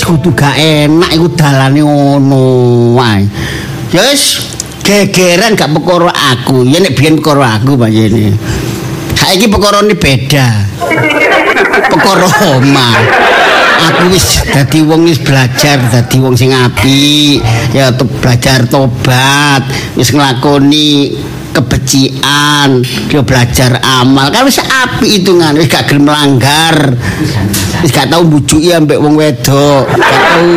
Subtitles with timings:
[0.00, 2.40] wis kudu gak enak iku dalane ngono
[2.96, 3.20] wae.
[3.92, 4.48] Ya wis
[4.80, 6.64] gegeran gak perkara aku.
[6.64, 8.32] Ya nek biyen perkara aku panjene.
[9.12, 10.48] Saiki perkarane beda.
[11.92, 12.96] Perkara omah.
[13.92, 17.44] Aku wis dadi wong wis belajar dadi wong sing apik,
[17.76, 19.68] ya belajar tobat,
[20.00, 21.12] wis nglakoni
[21.50, 24.30] kebecikan, yo belajar amal.
[24.30, 26.94] Kan wis apik hitungan, wis gak gelem melanggar.
[27.82, 30.48] Wis gak tau mbujuki ambek wong wedok, gak tau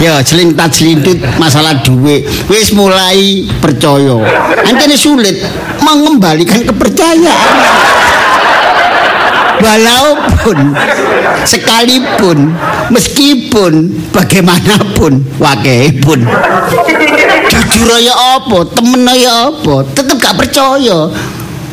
[0.00, 2.24] ya jelintat jelintut masalah duit.
[2.48, 4.20] Wis mulai percaya.
[4.64, 5.36] Antene sulit
[5.84, 7.52] mengembalikan kepercayaan.
[9.60, 10.72] Walaupun
[11.44, 12.56] sekalipun
[12.88, 16.24] meskipun bagaimanapun wakehipun
[17.60, 18.58] jujur ya apa?
[18.72, 19.84] Temen ya apa?
[19.92, 21.12] Tetep gak percaya.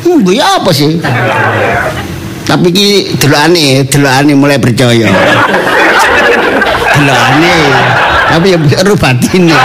[0.04, 1.00] Hmm, ya apa sih?
[2.48, 2.88] Tapi ki
[3.20, 5.08] delokane delokane mulai percaya.
[6.96, 7.56] Delokane.
[8.28, 9.56] Tapi ya baru batine.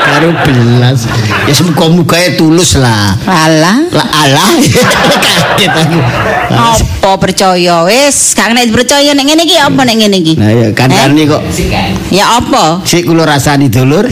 [0.00, 1.06] Baru belas.
[1.44, 3.14] Ya semoga-moga ya tulus lah.
[3.28, 4.48] Alah, lah alah.
[5.60, 5.98] Kaget aku.
[6.50, 7.84] Apa percaya?
[7.84, 10.34] Wis, gak nek percaya nek ngene iki apa nek ngene iki?
[10.40, 11.42] nah ya kandhane kok.
[12.10, 12.80] Ya apa?
[12.82, 14.08] sik kula rasani dulur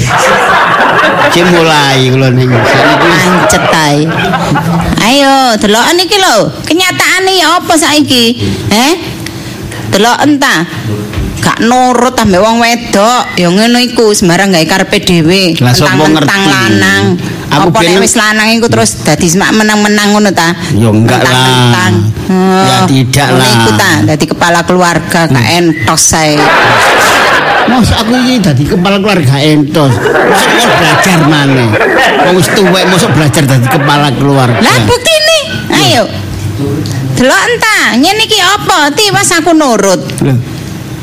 [1.32, 4.04] sik mulai kula ning Pancet ae.
[5.04, 6.50] Ayo, deloken iki lho.
[6.64, 8.36] Kenyataane ya apa saiki?
[8.72, 8.92] Eh?
[9.92, 10.64] Delok entah.
[11.38, 15.54] Gak nurut ambek wong wedok, ya ngono iku sembarang gawe karepe dhewe.
[15.54, 16.26] Ngerti?
[16.26, 17.14] lanang.
[17.48, 20.52] Aku apa nek biyen- wis lanang iku terus dadi semak menang-menang ngono ta?
[20.74, 21.88] Ya enggak lah.
[22.68, 23.48] Ya tidak lah.
[23.48, 26.36] Iku ta, dadi kepala keluarga gak entos sae.
[27.68, 29.92] Mas aku iki dadi kepala keluarga entos.
[29.92, 31.68] Mosok mau belajar maneh.
[32.26, 34.58] Wong wis tuwek mosok belajar dadi kepala keluarga.
[34.58, 35.38] Lah buktine.
[35.68, 36.04] Ayo.
[37.14, 38.90] Delok entah, ngene iki apa?
[38.94, 40.00] Tiwas aku nurut.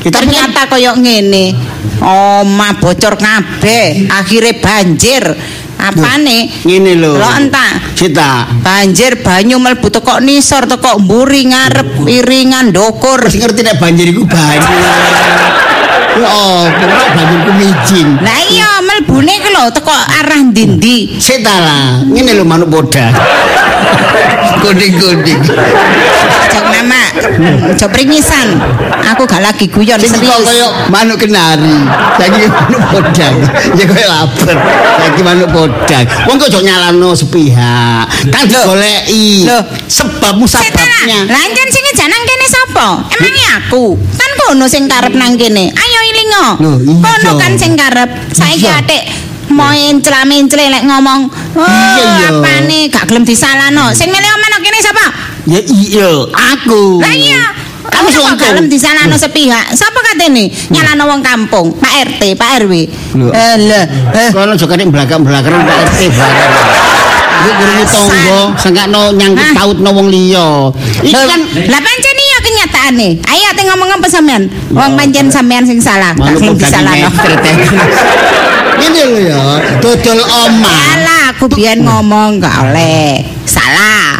[0.00, 1.52] Kita Ternyata koyo ngene.
[2.00, 5.24] Omah bocor kabeh, akhirnya banjir.
[5.76, 6.64] Apane?
[6.64, 7.20] ngene lho.
[7.20, 7.72] Delok entah.
[7.92, 8.48] Cita.
[8.64, 13.28] Banjir banyu mlebu teko nisor teko mburi ngarep iringan ndokur.
[13.28, 14.76] Wis ngerti nek banjir iku banyu.
[16.16, 16.64] Oh,
[17.44, 18.16] ku micin.
[18.24, 21.20] Lah iya mlebune ki lho teko arah ndi-ndi.
[21.20, 23.12] Cita lah, ngene lho manuk boda.
[24.64, 25.40] Kuning-kuning.
[26.52, 27.00] Jok nama,
[27.76, 28.58] jok pringisan.
[29.14, 30.44] Aku gak lagi guyon kok serius.
[30.44, 31.78] koyo manuk kenari.
[32.18, 33.34] Saiki manuk bodang.
[33.76, 34.56] Ya koyo lapar.
[35.00, 36.04] Saiki manuk bodang.
[36.26, 38.04] Wong kok ojo nyalano sepihak.
[38.30, 39.46] Kan digoleki.
[39.46, 39.62] Loh.
[39.86, 41.26] Sebab musababnya.
[41.26, 42.88] Lanjen sing ngejanang kene sapa?
[43.14, 43.94] Emangnya aku?
[44.16, 45.70] Kan kono sing karep nang kene.
[45.72, 46.46] Ayo ilingo.
[47.00, 48.10] Kono kan sing karep.
[48.32, 49.04] Saiki atik
[49.46, 51.30] mau encla-mencle lek ngomong.
[51.54, 52.34] Oh, iya.
[52.34, 53.94] apane gak gelem disalahno.
[53.94, 55.35] Sing omen nang kene sapa?
[55.46, 56.98] Ya iya, aku.
[56.98, 57.42] Lah iya.
[57.86, 58.34] Kamu sontong.
[58.36, 59.70] gelem disalahno sepihak.
[59.78, 60.50] Sapa katene?
[60.74, 62.72] Nyalahno wong kampung, Pak RT, Pak RW.
[63.30, 64.30] Eh.
[64.34, 66.54] Kono juga ning belakang-belakang Pak RT barang.
[67.36, 70.72] Iku kurungi tonggo, sengkakno nyangkut pautno wong liya.
[71.04, 71.40] Iki kan
[71.70, 73.08] lah pancen iya kenyataane.
[73.22, 74.50] Ayo ate ngomong apa sampean?
[74.74, 77.08] Wong pancen sampean sing salah, gelem bodang disalahno.
[78.76, 79.42] Ini lho ya,
[79.78, 80.80] dodol omah.
[81.36, 83.20] Aku biyen ngomong gak oleh.
[83.44, 84.16] Salah.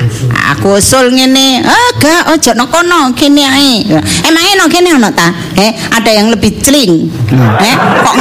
[0.53, 3.89] Aku usul ngene, "Ah, gak ojo nang kono, kene ae."
[4.21, 5.33] Emangnya nang kene ono ta?
[5.57, 7.09] Eh, ada yang lebih celing.
[7.57, 8.17] Eh, kok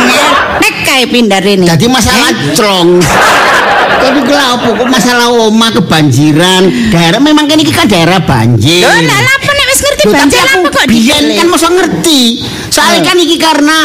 [0.64, 1.68] nek kae pindah rene.
[1.68, 3.04] Jadi masalah clong.
[4.06, 6.64] Tapi kela apa kok masalah omah kebanjiran.
[6.88, 8.80] Daerah memang kan ini kan daerah banjir.
[8.80, 12.22] Loh, lah apa nek wis ngerti banjir apa kok biyen kan masa ngerti.
[12.72, 13.06] Soalnya Eh.
[13.06, 13.78] kan iki karena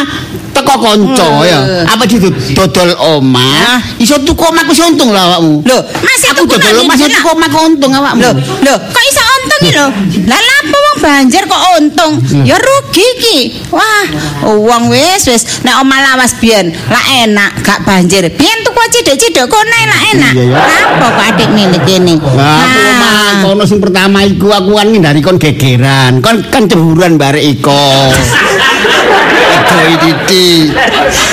[0.51, 1.49] teko konco Eh.
[1.51, 1.59] ya.
[1.87, 2.19] Apa di
[2.53, 5.63] dodol omah, iso tuku omah ku untung lah awakmu.
[5.65, 8.21] Loh, masih aku dodol omah iso tuku omah ku untung awakmu.
[8.21, 9.87] Loh, loh, kok iso untung iki lho?
[10.27, 12.11] Lah lha apa wong banjir kok untung?
[12.43, 13.37] Ya rugi iki.
[13.71, 14.03] Wah,
[14.45, 18.27] wong wis wis nek omah lawas biyen lah enak gak banjir.
[18.29, 20.33] Biyen tuku cidek-cidek kono enak.
[20.51, 22.15] Lah apa kok adik ngene kene?
[22.19, 26.19] Lah omah kono sing pertama iku aku kan ngindari kon gegeran.
[26.19, 27.81] Kon kan cemburuan barek iko.
[29.71, 30.49] Iko iki.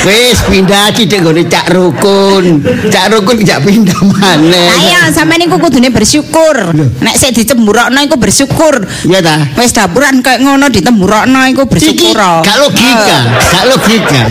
[0.06, 2.62] Wis pindah cidek gone cak rukun.
[2.90, 4.70] Cak rukun jak pindah maneh.
[4.72, 6.74] Ayo sampean iku kudune bersyukur.
[7.02, 8.86] Nek sik dicemburokno iku bersyukur.
[9.06, 9.36] Iya ta?
[9.58, 12.14] Wis dapuran kayak ngono ditemburokno iku bersyukur.
[12.18, 14.22] gak logika, gak logika.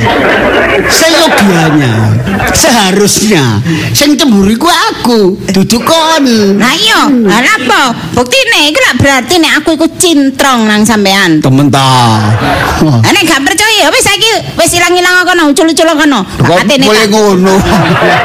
[0.88, 1.94] Seyogianya,
[2.54, 3.60] seharusnya
[3.92, 6.26] sing cemburu iku aku, duduk kon.
[6.56, 7.10] Nah iya,
[7.58, 7.92] apa?
[8.14, 11.42] Buktine iku lak berarti nek aku iku cintrong nang sampean.
[11.42, 12.32] Temen ta.
[13.04, 16.22] Nek gak percaya wis saiki wis ilang-ilang kono, ucul-ucul kono.
[16.38, 17.56] Kok Atene boleh ngono.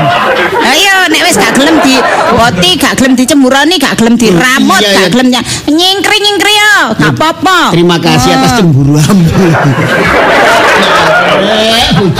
[0.73, 1.97] Ayo nek wis gak gelem di
[2.31, 4.99] boti, gak gelem dicemburoni, gak gelem diramut, Iya, iya.
[5.01, 6.77] gak gelem ny- nyingkri-nyingkri yo.
[6.95, 7.73] gak apa-apa.
[7.73, 8.57] Terima kasih atas Oh.
[8.61, 9.33] cemburuanmu.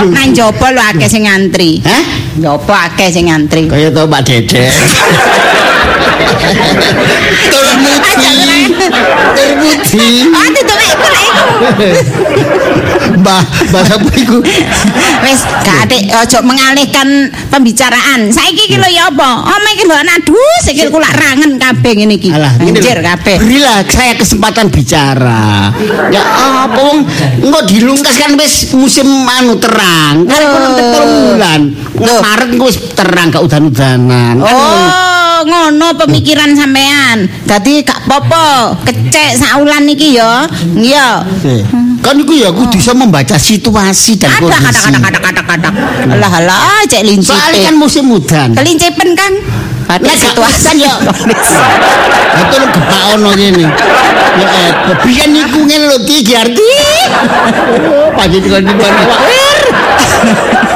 [0.09, 1.79] Nang jopo lho akeh sing ngantri.
[1.83, 2.03] Hah?
[2.35, 3.69] Jopo akeh sing ngantri.
[3.69, 4.73] Kaya tau Pak Dedek.
[7.53, 8.59] Termuji.
[9.35, 10.07] Termuji.
[10.31, 11.12] Ah, tutup iku.
[13.13, 14.41] Mbah, mbah sapa iku?
[15.23, 18.31] Wis, gak adik ojo mengalihkan pembicaraan.
[18.33, 19.43] Saiki iki lho ya apa?
[19.53, 22.33] Oma iki lho aduh, sikil kula rangen kabeh ngene iki.
[22.33, 23.37] Anjir kabeh.
[23.37, 25.69] Berilah saya kesempatan bicara.
[26.09, 26.23] Ya
[26.67, 27.05] apa wong
[27.43, 30.25] engko dilungkas kan wis musim anu terang.
[30.25, 30.51] Kan Oh.
[30.51, 30.67] kono
[31.37, 31.61] bulan.
[32.01, 34.41] Maret engko wis terang gak udan-udanan.
[34.41, 35.12] Kan
[35.43, 35.71] ngono.
[35.73, 37.27] Ngono pemikiran sampean.
[37.43, 40.47] Dadi gak apa-apa, kecek saulan iki ya.
[40.75, 41.23] Iya.
[42.03, 44.91] Kan iku ya kudu bisa membaca situasi dan Ada kondisi.
[44.91, 45.69] kata kata kata kata kata.
[46.13, 47.31] Alah alah, cek lincip.
[47.31, 48.51] Soalnya kan musim udan.
[48.55, 49.31] Kelincipen kan.
[49.83, 50.95] Ada Lah, situasi ya.
[52.43, 53.67] Itu lu gebak ono gini.
[54.33, 54.71] Ya eh,
[55.03, 56.69] biyen niku ngene lho Ki Giarti.
[58.17, 58.63] Pagi dikon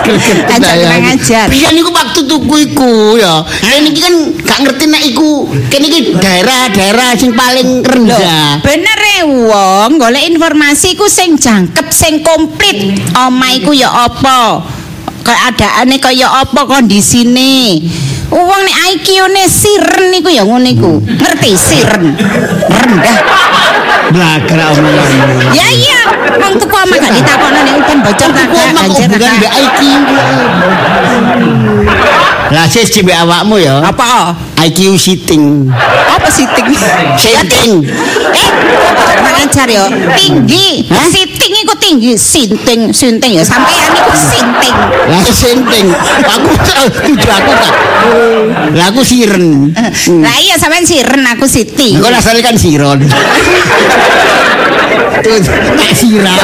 [0.08, 0.38] dikon.
[0.48, 1.46] Ajar kurang ajar.
[1.52, 3.44] Biyen niku waktu tuku iku ya.
[3.44, 5.30] Kene iki kan gak ngerti nek iku
[5.68, 8.64] kene iki daerah-daerah sing paling rendah.
[8.64, 12.96] Bener e wong golek informasi ku sing jangkep sing komplit.
[13.14, 14.64] Omah iku ya apa?
[15.28, 17.84] Keadaane kaya apa kondisine?
[18.32, 20.94] Wong nek IQ-ne siren niku ya ngono iku.
[21.04, 22.16] Ngerti siren?
[22.72, 23.20] Rendah.
[24.08, 25.52] Blagra omonganmu.
[25.52, 26.02] Ya iya,
[26.40, 29.34] wong tuku omah gak ditakokno nek udan bocor Kok ta hubungan gak?
[29.36, 29.80] mbek IQ.
[32.48, 33.84] Lah sis mbek awakmu ya.
[33.84, 34.32] Apa?
[34.64, 35.68] IQ sitting.
[36.08, 36.72] Apa siting?
[37.20, 37.74] Sitting.
[38.32, 38.50] Eh,
[39.20, 39.86] kurang ajar ya.
[40.16, 40.88] Tinggi.
[40.88, 41.08] Hah?
[41.38, 43.46] Siting iku tinggi, sinting, sinting ya.
[43.46, 44.74] Sampean iku sinting.
[45.06, 45.88] Lah senting.
[46.26, 47.74] Aku tujuh aku tak.
[48.74, 49.70] Lah aku siren.
[50.26, 51.94] Lah iya sampean siren aku siti.
[51.94, 53.06] Engko asale kan siron.
[55.28, 56.40] Tak sirap.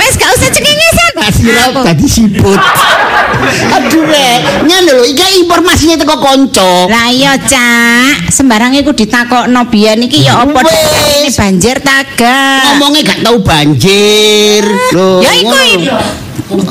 [0.00, 1.07] Wes gak usah cengengesan.
[1.28, 2.56] Tak sirap tadi siput.
[3.76, 6.88] Aduh rek, ngene lho iki informasinya teko kanca.
[6.88, 8.32] Lah iya, Cak.
[8.32, 12.80] Sembarang iku ditakokno biyen iki ya apa ini banjir ta gak?
[12.80, 14.64] Ngomongnya gak tahu banjir.
[14.96, 15.52] Loh, Ya iku.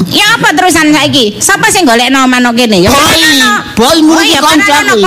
[0.09, 1.38] Ya apa terusan saiki?
[1.38, 2.81] Sapa sing golekno manuk kene?
[2.81, 2.89] Ya
[3.77, 4.98] Boy, boy, kan kanca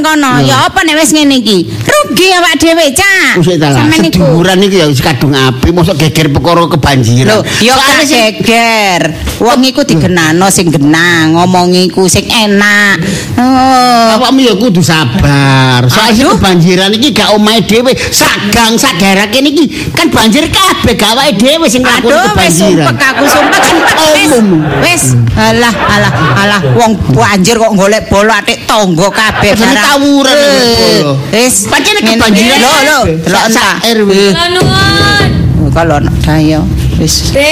[0.00, 0.32] kono.
[0.40, 1.68] Ya apa nek wis ngene iki?
[2.16, 3.44] Rugi awak dhewe, Cak.
[3.44, 4.24] Sampeyan iku.
[4.24, 7.44] seduluran iki ya wis kadung api, mosok geger perkara kebanjiran.
[7.60, 9.02] Ya gak sing- geger.
[9.36, 13.04] Wong iku digenano sing genang, ngomong iku sing enak.
[13.36, 14.16] Oh.
[14.16, 15.84] Awakmu ya kudu sabar.
[15.84, 16.40] Soalnya Aduh.
[16.40, 21.36] kebanjiran iki gak omahe dhewe, sagang sak daerah kene iki kan banjir kabeh gak awake
[21.36, 22.86] dhewe sing nglakoni Aduh, wis kebanjiran.
[22.88, 24.30] sumpek aku sumpek sumpek wis.
[24.32, 24.62] Omong.
[24.80, 25.02] Wis,
[25.36, 29.84] alah alah alah wong banjir kok golek bola atik tangga kabeh barang.
[29.84, 30.48] tawuran Eh,
[30.96, 31.12] bola.
[31.28, 32.18] Wis, Pancene ngene.
[32.22, 33.16] kebanjiran Lho, lho, kabeh.
[33.26, 33.94] delok Sak- sak entah.
[33.98, 34.10] RW.
[34.14, 35.28] Eh, Lanuan.
[35.74, 36.60] Kalau ana daya
[36.96, 37.14] wis.
[37.34, 37.50] Be.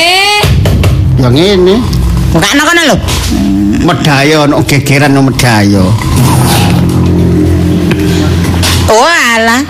[1.19, 1.75] Ya ngene.
[2.33, 2.97] Buka ana kono lho.
[3.85, 5.85] Medaya ono gegeran ono medaya.
[8.89, 9.63] Oh alah.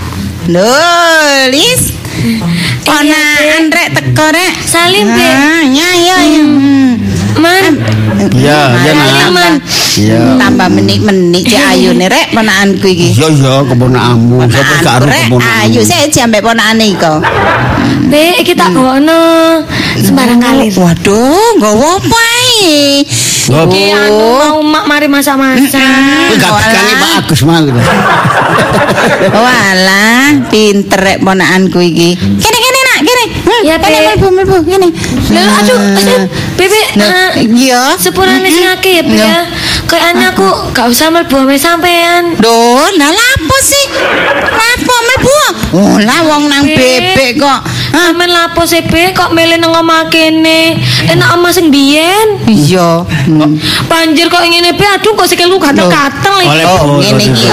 [0.45, 0.69] Lho,
[1.49, 1.95] Lis.
[2.85, 4.53] Ponakan rek teko rek.
[4.69, 5.25] Salim, Be.
[5.25, 6.43] Ah, ya ya ya.
[6.45, 6.93] Hmm.
[7.41, 7.73] Man.
[8.33, 9.28] Iya, iya.
[9.28, 9.52] Man.
[9.95, 10.21] Iya.
[10.40, 13.09] Tambah menik-menik cek ayune rek ponakanku iki.
[13.14, 14.37] Iya iya keponakanmu.
[14.49, 15.64] Sapa gak aru Rek, keponakanmu.
[15.69, 17.14] Ayo saya jambe ponakane iko.
[18.09, 19.00] Be, kita bawa
[20.00, 20.73] sembarang kalir.
[20.75, 23.04] Waduh, nggawa apa ae?
[23.45, 25.76] Iki anu mau mak mari masak-masak.
[26.33, 27.61] Kowe gak pegangi Pak Agus mah.
[29.31, 32.16] Walah, pinter rek ponakanku iki.
[32.16, 32.63] Kene kene
[32.95, 33.25] nak, kene.
[33.67, 34.89] Ya, kene mlebu mlebu kene.
[35.35, 36.23] Lho, aduh, aduh,
[36.55, 37.99] Bebe, Nah, eh, iya.
[37.99, 39.27] sepurane sing akeh ya, Iya.
[39.27, 39.41] ya.
[39.91, 42.39] Kayaknya aku gak usah mlebu ame sampean.
[42.39, 43.85] Duh, lah lapo sih?
[44.47, 45.39] Lapo mlebu?
[45.75, 46.79] Oh, lah wong nang Be.
[46.79, 47.61] bebek kok.
[47.95, 49.11] Amen lapo sih, Be?
[49.11, 50.79] Kok milih nang omah kene?
[51.11, 52.47] Enak omah sing biyen.
[52.47, 53.03] Iya.
[53.91, 54.87] Banjir kok ngene, Be.
[54.87, 56.63] Aduh, kok sikilku gatel-gatel iki.
[56.63, 57.49] Ngene iki.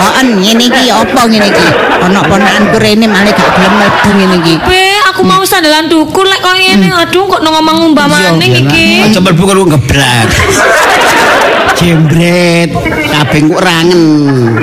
[0.00, 1.66] Oh, ngene iki apa ngene iki?
[2.00, 4.54] Ana ponakanku rene malah gak gelem mlebu ngene iki.
[4.64, 6.88] Be, aku mau sandalan dukur lek kok ngene.
[6.88, 9.04] Aduh, kok nang omah ngumbah maning iki.
[9.04, 10.28] Aja mlebu karo ngeblak.
[11.80, 12.68] Jembret,
[13.08, 14.56] kabeh kok rangen.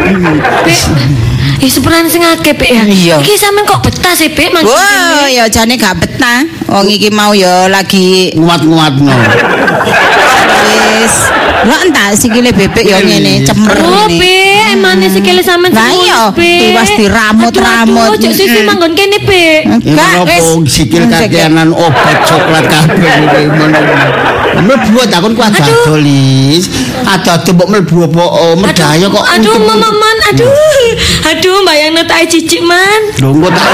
[1.57, 2.85] Eh sepurane sing akeh, Be ya.
[2.85, 3.15] Iya.
[3.21, 5.33] Iki sampean kok betah sih, manggon Wah, kene?
[5.33, 6.45] ya jane gak betah.
[6.69, 9.09] Wong iki mau ya lagi Nguat-nguatno.
[11.01, 11.15] wis.
[11.67, 14.07] Lah entah sikile bebek ya ngene, cemer Oh,
[14.77, 15.01] ngene.
[15.01, 16.51] Be, emane sikile sampean Lah semua, iya, Be.
[16.61, 18.13] tiwas diramut-ramut.
[18.13, 18.67] Aduh, Cuk Sisi Mm-mm.
[18.69, 19.45] manggon kene, Be.
[19.65, 20.45] Enggak, wis.
[20.69, 23.79] sikil kakeanan obat coklat kabeh iki ngono.
[24.57, 26.65] Mlebu takon ku ada dolis.
[27.05, 29.21] Ada mbok mlebu apa oh, medaya kok.
[29.37, 30.49] Aduh, mama man, aduh.
[31.29, 33.13] Aduh, bayangno tak cicik man.
[33.21, 33.69] Lho engko tak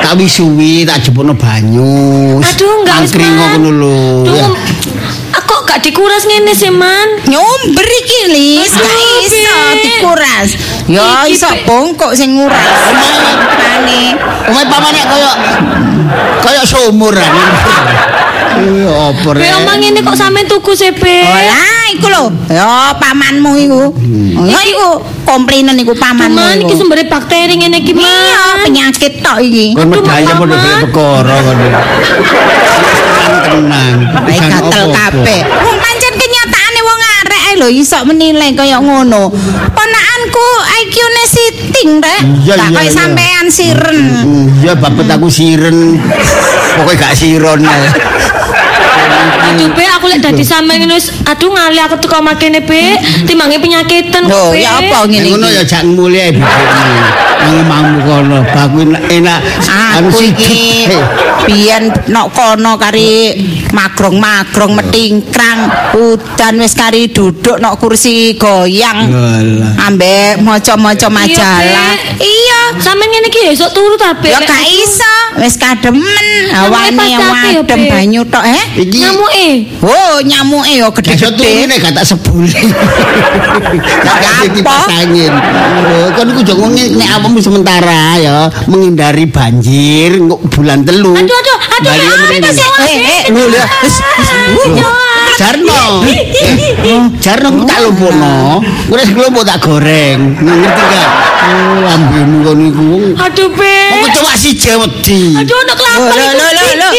[0.00, 2.40] tak wisuwi tak jebukno banyu.
[2.40, 3.48] Aduh, enggak wis, Angkring Man.
[3.60, 3.98] ngono lho.
[5.76, 7.20] Gak dikuras ngene sih, man.
[7.28, 8.96] Nyumber iki Lis, gak
[9.28, 10.48] iso dikuras.
[10.88, 12.64] Ya iso bongkok sing nguras.
[13.60, 14.16] Pane.
[14.48, 15.04] Omae pamane
[16.64, 17.28] sumur kan.
[18.56, 19.52] Ya apa Be rek.
[19.52, 21.28] omang ngene kok sampean tuku sih, Be.
[21.28, 22.24] Oh lah iku lho.
[22.48, 23.82] Ya pamanmu iku.
[23.92, 26.40] Oh, Ya iku komplainen iku pamanmu.
[26.40, 28.64] Man, iki sumbere bakteri ngene iki, Iya, man.
[28.64, 29.76] penyakit tok iki.
[29.76, 30.56] Kon padha golek
[30.88, 31.56] perkara kon.
[33.48, 33.96] Tenang.
[34.22, 35.40] Baik Bukan gatel kabeh.
[35.46, 39.30] Wong pancen kenyataane wong arek ae lho iso menilai kaya ngono.
[39.70, 40.48] Ponakanku
[40.82, 42.22] IQ-ne siting rek.
[42.42, 42.94] Iya, Gak iya, kaya iya.
[42.94, 43.98] sampean siren.
[44.22, 45.98] Hmm, Ya babet aku siren.
[46.76, 47.60] Pokoknya gak siron.
[49.46, 52.98] Aduh, Be, aku lek dadi sampean ngene wis aduh ngali aku teko makene, Be.
[53.24, 54.62] Timbange penyakitan Lho, Be.
[54.64, 55.56] ya apa ngene Ngono iki?
[55.56, 56.98] ya jak mulai bibirmu.
[57.36, 58.38] Nang omahmu kono.
[58.50, 58.78] Baku
[59.12, 59.38] enak
[59.70, 60.88] anu Aku iki
[61.46, 63.38] biyen nok kono kari
[63.70, 69.06] magrong-magrong metingkrang udan wis kari duduk nok kursi goyang
[69.78, 71.94] ambek maca-maca majalah.
[72.18, 72.26] Be.
[72.26, 72.60] Iya.
[72.82, 74.32] Sampean ngene iki esuk turu ta, Be?
[74.32, 78.64] Ya gak iso, wis kademen awane yang ya, adem banyu tok eh.
[78.96, 79.48] Iki Nyamuke.
[79.84, 81.68] Oh, nyamuke yo gede-gede.
[81.68, 82.48] nek gak tak sebuli.
[82.48, 84.28] Gak Apa?
[84.32, 85.32] ada kipas angin.
[85.32, 90.16] Oh, kan iku jangan nek apamu sementara ya menghindari banjir
[90.48, 91.12] bulan telu.
[91.12, 92.08] Aduh, aduh, aduh, ya,
[92.86, 95.05] Eh, eh, Lho, lah, wis, wis.
[95.36, 96.00] Lho, Jarno.
[96.80, 98.64] Eh, Jarno ku tak lumpuhno.
[98.88, 100.32] Nek kelompok tak goreng.
[100.32, 101.08] Ngerti gak?
[101.46, 102.90] Oh, lambemu kon iku.
[103.20, 103.76] Aduh, Be.
[104.00, 105.36] Kok cuma siji wedi.
[105.36, 106.08] Aduh, anak kelapa.
[106.08, 106.92] Loh, loh, loh, loh, loh.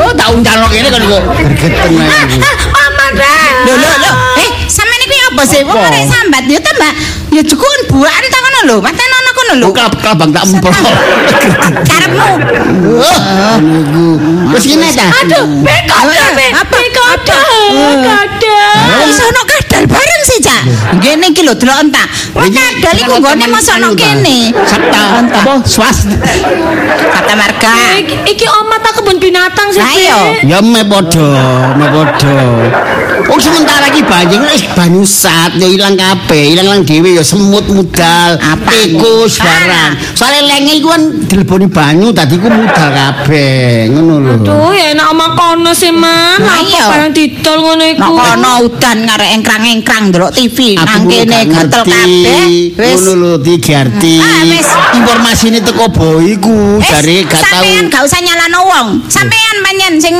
[0.00, 2.40] Oh, tak undang kene kan kok gergeteng ae.
[2.72, 3.68] Mama dah.
[3.68, 4.12] Lho lho lho.
[4.40, 5.60] Eh, sampean iki apa sih?
[5.68, 6.92] Wong arek sambat ya ta, Mbak.
[7.36, 8.76] Ya jukun buakan ta ngono lho.
[8.80, 9.18] Kono
[9.58, 9.66] lho.
[9.68, 10.72] Lu kelabang tak empol.
[11.88, 12.30] Karepmu.
[14.52, 15.06] Wis kene ta?
[15.22, 16.46] Aduh, Be, kada, Be.
[19.08, 20.62] Iso ono kadal bareng sih, Cak?
[20.98, 22.06] Ngene iki lho delok entak.
[22.32, 24.38] Wong kadal iku nggone mosok ono kene.
[24.64, 25.02] Sakta.
[25.22, 25.52] Apa?
[25.68, 26.08] Swas.
[27.12, 27.72] Kata marga.
[28.00, 30.20] Iki, iki oma tak kebun binatang sih, Lah, iya.
[30.46, 31.28] Ya me padha,
[31.76, 32.38] me padha.
[33.30, 38.36] Oh sementara iki banjir wis banyu sat ya ilang kabeh, ilang-ilang dhewe ya semut mudal,
[38.66, 39.92] tikus barang.
[40.12, 44.32] Soale lenge iku kan dileboni banyu dadi ku mudal kabeh, ngono lho.
[44.42, 46.44] Duh, ya enak oma kono sih, Man.
[46.44, 48.00] Lah, Apa barang didol ngono iku?
[48.02, 52.46] Nek kono udan ngarek engkrang-engkrang ndelok TV nang kene gatel kabeh.
[52.78, 54.16] Wis Ngono lho Di Garti.
[54.18, 54.68] Ah, wis.
[54.94, 57.42] Informasine teko boy iku Eh, jare gak tau.
[57.42, 58.88] sampean gak usah nyalano wong.
[59.10, 60.16] Sampean panjen sing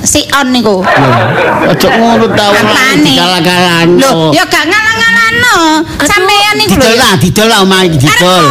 [0.00, 0.80] si on niku.
[1.64, 2.52] Ojo ngono ta
[2.96, 3.88] dikala-kalan.
[3.96, 5.56] Lho, ya gak ngalang-ngalano.
[6.02, 6.84] Sampean niku lho.
[6.84, 8.44] Didol lah, didol lah omah iki didol.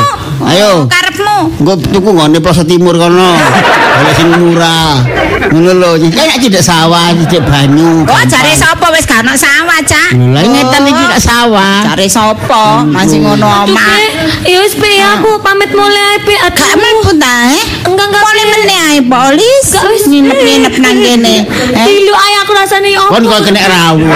[0.44, 0.72] Ayo.
[0.92, 1.38] Karepmu.
[1.62, 3.38] Engko tuku ngene Plaza Timur kono.
[3.98, 5.06] Oleh sing murah.
[5.54, 8.02] Ngono lho, iki kan tidak sawah, tidak banyu.
[8.10, 10.18] Oh, jare sapa wis gak ono sawah, Cak?
[10.18, 11.86] Lah ngetan iki gak sawah.
[11.94, 12.82] Jare sapa?
[12.90, 14.02] Masih ngono omah.
[14.50, 16.18] Ya wis, Be, aku pamit mulai.
[16.26, 16.58] Aduh.
[16.58, 17.64] Gak mlebu ta, eh?
[17.86, 18.54] Enggak, enggak, Boleh Be.
[18.66, 19.66] meneh ae polis.
[19.70, 20.04] Gak wis.
[20.10, 21.36] nginep-nginep nang kene.
[21.46, 21.86] Eh?
[21.86, 23.14] Dilu ae aku rasane opo.
[23.14, 24.10] Kon kok kena rawu.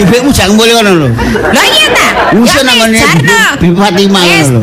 [0.00, 1.08] Bebekmu jangan boleh kono lho.
[1.52, 2.06] Lah iya ta?
[2.40, 3.42] Usah Ya nang wis, ngene Jarno.
[3.60, 4.60] Bibi Fatimah Wis lho.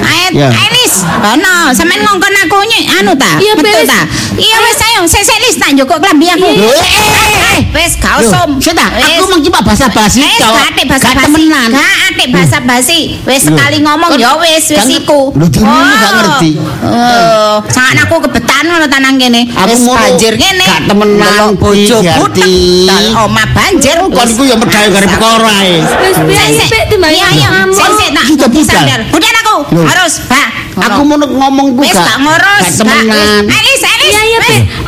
[0.00, 0.48] Ayo, Ya.
[0.48, 0.81] Elis.
[1.02, 3.32] Ono, sampean ngongkon aku ny- anu ta?
[3.36, 3.88] Iya, Betul Belis.
[3.88, 4.00] ta?
[4.34, 6.48] Iya wis ayo, sesek Lis tak njokok klambi aku.
[6.48, 6.68] Iya.
[6.68, 8.60] Eh, eh, eh, Wis gak usum.
[8.60, 9.16] Sita, Wis.
[9.16, 10.52] aku mau cuma basa-basi Wis kok.
[10.52, 11.26] gak atik basa Gak basi.
[11.32, 11.68] temenan.
[11.70, 13.00] Gak atik basa basi.
[13.22, 15.20] Wis sekali ngomong Kan- ya wis wis kan- iku.
[15.32, 16.50] Lho, dulu gak ngerti.
[16.82, 19.48] Oh, sangat aku kebetan ngono tanang kene.
[19.48, 20.66] Aku Wis ngono banjir kene.
[20.66, 22.44] gak temenan, Delok bojo Ki, butek.
[22.44, 22.86] Yarti.
[22.86, 23.96] Dal omah banjir.
[24.02, 25.76] Kon iku ya medhayo karo perkara ae.
[25.80, 27.48] Wis, Be, Sik, Be, timbang Iya, iya.
[27.50, 27.76] ngamuk.
[27.76, 28.24] Sik, sik, tak.
[28.28, 28.76] Kita ganti budal.
[28.76, 29.00] sandal.
[29.08, 29.56] Budal aku.
[29.72, 29.84] Loh.
[29.84, 30.41] Harus, Pak.
[30.72, 32.64] Aku mau ngomong ku Wis gak gak ngurus.
[32.64, 33.42] gak temenan.
[33.44, 34.12] Elis, Elis.
[34.12, 34.38] Iya, iya.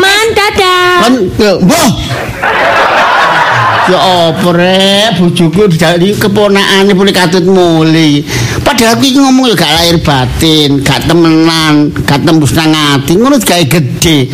[0.00, 0.88] Man, dadah.
[1.04, 1.90] Kon ya, mbah.
[3.84, 8.24] Ya apa rek, bojoku jadi keponakane boleh katut muli.
[8.64, 13.36] Padahal aku iki ngomong ya gak lahir batin, gak temenan, gak tembus nang ati, ngono
[13.36, 14.32] gawe gede.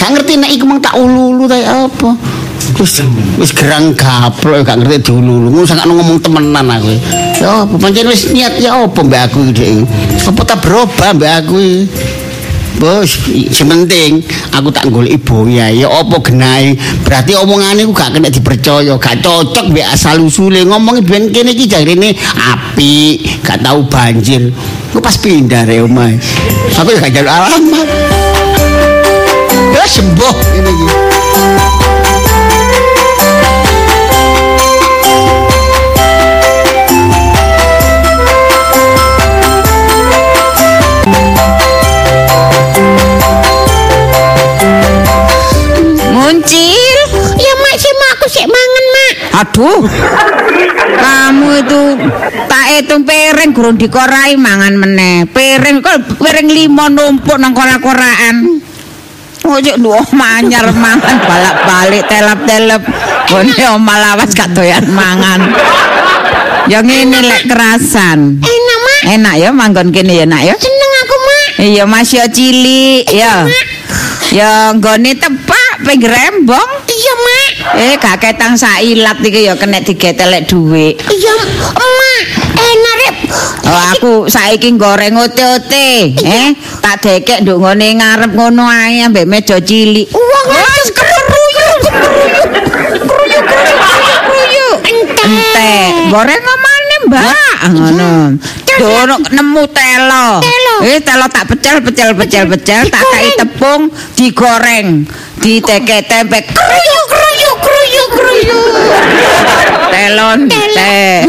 [0.00, 2.16] Gak ngerti nek iku mung tak ululu ta apa.
[2.56, 3.04] Terus
[3.40, 5.52] wis gerang gaplok gak ngerti diululu.
[5.52, 6.92] Ngono sak ngomong temenan aku.
[7.36, 9.84] Ya apa pancen wis niat ya apa mbak aku iki.
[10.24, 11.88] Apa tak berubah mbak aku.
[12.76, 13.08] Bos,
[13.56, 14.20] sementing
[14.52, 15.72] aku tak golek ibu ya.
[15.72, 16.76] Ya apa genahe?
[17.08, 20.60] Berarti omongane ku gak kena dipercaya, gak cocok mbek asal usule.
[20.60, 24.52] Ngomongi ben kene iki jarine api, gak tahu banjir.
[24.92, 26.12] Ku pas pindah re omah.
[26.76, 27.88] Aku ya gak jaluk alamat.
[29.72, 30.88] Wis sembuh iki.
[46.26, 46.98] Muncil.
[47.38, 49.14] Ya mak sih mak aku sik mangan mak.
[49.46, 49.82] Aduh.
[50.98, 51.82] Kamu itu
[52.50, 55.30] tak hitung piring gurung dikorai mangan meneh.
[55.30, 58.58] Piring kok piring lima numpuk nang kora-koraan.
[59.46, 62.82] Ojo duo manyar mangan balak-balik telap-telep.
[63.30, 65.54] Bone omah lawas gak doyan mangan.
[66.66, 68.42] Ya ngene lek kerasan.
[68.42, 69.00] Enak mak.
[69.14, 70.58] Enak ya manggon kene ya nak ya.
[70.58, 71.48] Seneng aku mak.
[71.62, 73.46] Iya masih cilik ya.
[74.34, 75.14] Ya nggone
[75.76, 76.70] tepak ping rembong.
[76.88, 77.50] Iya mak.
[77.76, 80.96] Eh gak ketang sailat iki ya kena digetelek dhuwit.
[81.12, 81.34] Iya
[81.76, 82.22] mak.
[82.56, 83.16] Enak rep.
[83.66, 86.48] Oh aku saiki goreng ote-ote, eh
[86.80, 90.08] tak dekek nduk ngene ngarep ngono ae ambek meja cilik.
[90.14, 96.65] Wong Wes keruyu keruyu keruyu entek goreng omane
[97.06, 97.34] Mbak
[97.70, 98.34] ngono.
[98.76, 100.26] Dono nemu telo.
[100.82, 103.82] Eh telo tak pecel pecel pecel pecel tak kai tepung
[104.14, 105.06] digoreng.
[105.36, 108.58] Ditekek tempe Kruyu kruyu kruyu kruyu.
[109.86, 111.22] telon teh.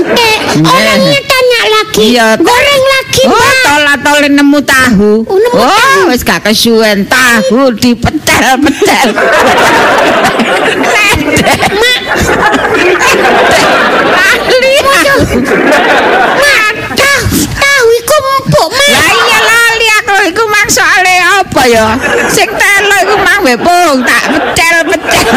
[0.57, 2.01] Orangnya tanya lagi.
[2.09, 2.27] Iya.
[2.35, 3.63] Goreng lagi Oh, mak.
[3.65, 5.13] tol-tole nemu tahu.
[5.25, 9.07] Oh, Oh, wis gak kesuwen tahu dipecel-pecel.
[15.37, 17.21] Mak, tahu
[17.53, 18.89] tahu iku empuk mak.
[18.89, 21.89] Lah iya lali aku iku mang soale apa ya?
[22.33, 25.27] Sing telo iku mang bepung tak pecel-pecel.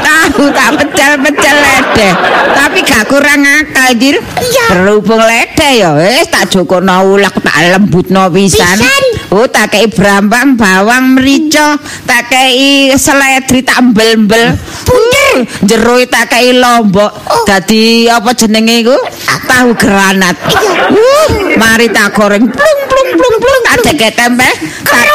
[0.00, 2.12] Tahu tak pecel-pecel ledeh.
[2.54, 4.16] Tapi gak kurang akal, Dir.
[4.22, 4.66] Iya.
[4.70, 8.78] Berhubung ledeh ya wis tak jokono ulek tak lembutno pisan.
[8.78, 9.04] Pisan.
[9.30, 14.58] Oh, tak kei brambang, bawang, merica, tak kei seledri tak embel-embel.
[14.82, 15.46] Bunder.
[15.70, 17.14] Jero tak kei lombok.
[17.30, 17.46] Oh.
[17.46, 18.98] Dadi apa jenenge iku?
[19.46, 20.34] Tahu granat.
[20.90, 24.50] Uh, mari tak goreng plung plung plung plung tak deket tempe,
[24.82, 25.14] tak.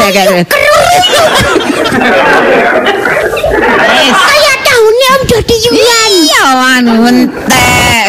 [3.95, 4.15] Wis.
[4.15, 6.09] Kayak tahunnya Om Dodi Yulian.
[6.23, 6.45] Iya
[6.79, 8.03] anu entek?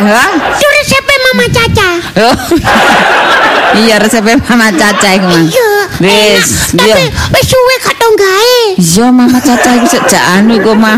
[0.54, 1.90] Itu resepnya Mama Caca.
[2.30, 2.36] Oh.
[3.82, 5.46] iya resepnya Mama Caca iku, Mang.
[5.50, 5.75] Iya.
[5.96, 6.92] Wis, iya.
[6.92, 8.60] Tapi wis suwe gak tau gawe.
[8.76, 10.96] Iya Mama Caca iku sejak anu iku mah.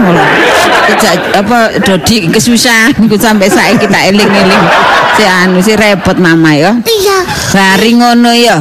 [0.90, 4.64] Sejak apa Dodi kesusahan iku sampai saiki tak eling-eling.
[5.14, 6.74] Si anu si repot Mama ya.
[6.82, 7.18] Iya.
[7.54, 8.58] Bari ngono ya.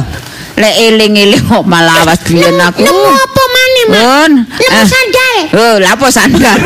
[0.58, 2.82] Lek eling-eling kok malah awas biyen aku.
[2.82, 4.26] Nemu apa maneh, Mak?
[4.58, 5.36] Nemu sandal.
[5.54, 6.58] Oh, lha apa sandal?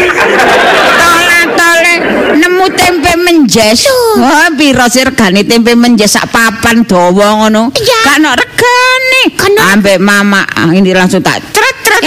[3.52, 3.84] Menjes.
[4.16, 7.68] Wah, piro sih regane tempe menjes sak papan dawa ngono.
[7.76, 8.00] Iya.
[8.00, 9.22] Gak ono regane.
[9.36, 9.52] Kan.
[9.76, 10.40] Ambek mama
[10.72, 11.44] ini langsung tak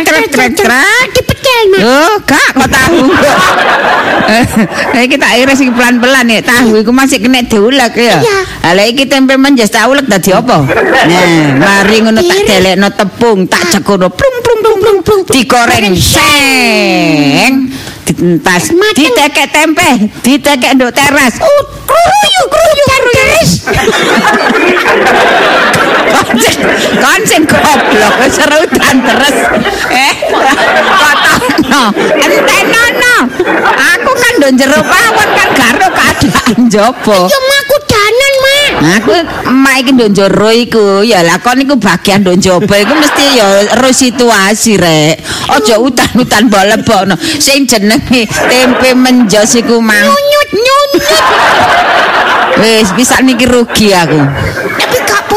[0.04, 1.08] cret cret cret.
[1.16, 1.82] Dipecel, Mak.
[1.86, 3.00] Oh, gak kok tahu.
[5.00, 6.42] Eh kita iris iki pelan-pelan ya.
[6.44, 8.20] Tahu iku masih kena diulek ya.
[8.20, 8.40] Iya.
[8.76, 10.66] Lah iki tempe menjes tak ulek dadi apa?
[10.66, 17.70] Nah, mari ngono tak delekno tepung, tak cekono plung plung plung plung plung digoreng seng.
[18.06, 21.42] Ditentas, ditekek tempe, ditekek nduk teras.
[21.42, 23.26] Uh, kruyu kruyu kruyu.
[26.36, 26.60] Konceng,
[27.00, 29.38] konceng goblok, serutan terus.
[29.88, 30.14] Eh,
[31.00, 33.16] kotakno, entenono.
[33.96, 37.32] Aku kan do jero pawon kan karo keadaan jopo.
[37.32, 38.72] Ya mak kudanan, Mak.
[39.00, 39.12] Aku
[39.48, 43.48] emak iki ndok njero iku, ya lah kon iku bagian ndok njaba iku mesti ya
[43.80, 45.24] ro situasi rek.
[45.56, 47.16] Aja utan-utan bolebokno.
[47.40, 50.04] Sing jenenge tempe menjos iku mang.
[50.04, 50.92] Nyunyut nyunyut.
[52.60, 54.20] Wis bisa niki rugi aku.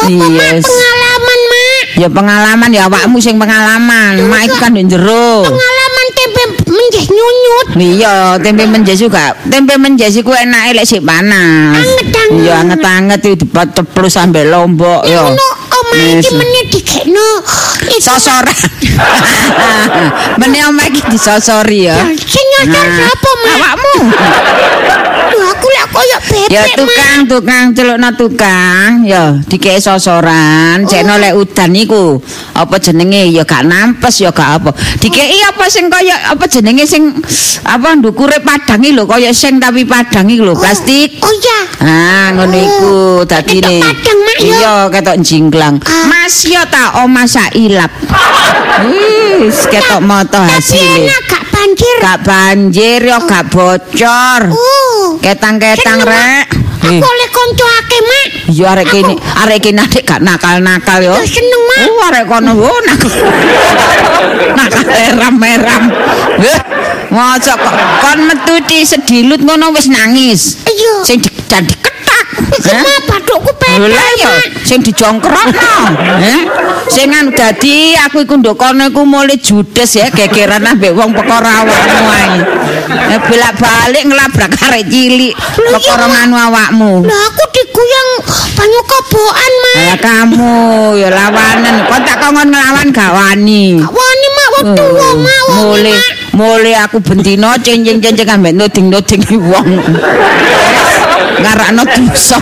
[0.06, 0.62] Yes.
[0.62, 1.84] Pengalaman, Mak.
[1.98, 4.22] Ya pengalaman ya awakmu sing pengalaman.
[4.30, 5.42] Mak iku kan njero.
[5.42, 7.66] Pengalaman tempe menjes nyunyut.
[7.74, 9.34] Iya, tempe menjes juga.
[9.50, 11.82] Tempe menjes iku enake lek sik panas.
[11.82, 12.38] Anget-anget.
[12.38, 15.26] Iya, anget-anget iki diceplus sampe lombok ya.
[15.26, 17.28] Omah iki meneh dikekno.
[17.88, 18.54] Itu sosoran.
[20.40, 21.98] Meneh omah iki disosori ya.
[22.14, 23.54] sing nyosor sapa, Mak?
[23.58, 23.96] Awakmu.
[25.48, 30.84] Aku lek koyo bebek, Ya tukang, tukang celukna tukang, ya dikei sosoran.
[30.84, 32.20] Cekno lek udan iku
[32.52, 34.70] apa jenenge ya gak nampes ya gak apa.
[35.00, 37.16] Dikei apa sing kaya apa jenenge sing
[37.64, 41.16] apa ndukure padang iki lho kaya sing tapi padang iki lho plastik.
[41.24, 41.58] Oh iya.
[41.80, 42.92] Ah, ngono iku
[43.24, 43.80] dadine.
[43.80, 44.48] Padang, Mak, ya?
[44.52, 45.74] Iya, ketok jingklang.
[45.86, 46.04] Ah.
[46.10, 47.90] Mas yo tak oma sak ilap.
[49.38, 51.08] Wis ketok moto Tapi hasilnya.
[51.08, 51.96] enak gak banjir.
[51.98, 54.40] Gak banjir yo gak bocor.
[54.54, 55.18] Oh.
[55.18, 56.46] Ketang-ketang rek.
[56.78, 58.26] Aku oleh konco akeh, Mak.
[58.54, 61.18] Yo arek kene, arek kene adek gak nakal-nakal yo.
[61.26, 61.78] Seneng, Mak.
[61.90, 63.10] Oh, arek kono wo nakal.
[64.58, 65.76] nakal era
[67.08, 70.60] Mosok kok kon metu di sedilut ngono wis nangis.
[70.68, 70.94] Iya.
[71.02, 71.18] Sing
[71.48, 71.97] dan diketak.
[72.48, 73.76] Mak bathukku ya,
[74.32, 74.64] Mak.
[74.64, 75.74] sing dijongkrokno.
[76.24, 76.40] Heh.
[76.88, 81.62] Sing anu dadi aku iku nduk kono iku mulai judes ya gegeran ambek wong perkara
[81.62, 82.38] awakmu ae.
[83.08, 86.90] Eh, Bolak-balik ngelabrak arek cilik perkara nganu awakmu.
[87.04, 88.08] Lah aku diguyang
[88.56, 89.76] banyu kobokan, Mak.
[89.78, 90.56] Ya kamu
[90.96, 93.78] ya lawanan, kok tak kongkon ngelawan gak wani.
[93.80, 94.48] Gak wani, Mak.
[94.48, 95.40] Wong tuwa, Mak.
[95.48, 96.12] Wong Mulai Mak.
[96.38, 99.68] mulai aku bentino cincin-cincin ambek nuding-nuding wong.
[101.38, 102.38] Ngarakno dosa.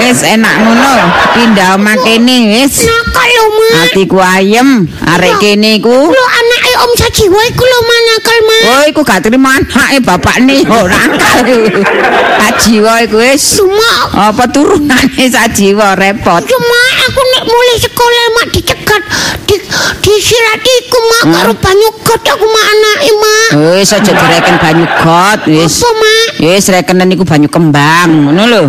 [0.00, 0.92] Wis enak ngono,
[1.36, 2.88] pindah omah kene wis.
[2.88, 3.72] Nakal lho, Mak.
[3.90, 5.92] Atiku ayem, arek kene iku.
[5.92, 8.62] Lho anake Om Sajiwa iku lho Mak nakal, Mak.
[8.64, 11.48] Oh, iku gak terima anake bapakne ora akal.
[12.40, 13.60] Sajiwa iku wis.
[14.16, 16.40] Apa turunane sajiwa repot.
[16.48, 17.19] Cuma aku
[17.50, 19.02] mulai sekolah mak dicegat
[19.44, 19.56] di
[20.00, 21.34] disirati iku mak Hmm.
[21.36, 23.48] karo banyu got aku mak anake mak.
[23.76, 25.84] Wis aja direken banyu got, wis.
[25.84, 26.28] Apa mak?
[26.40, 28.62] Wis rekenan iku banyu kembang, ngono lho.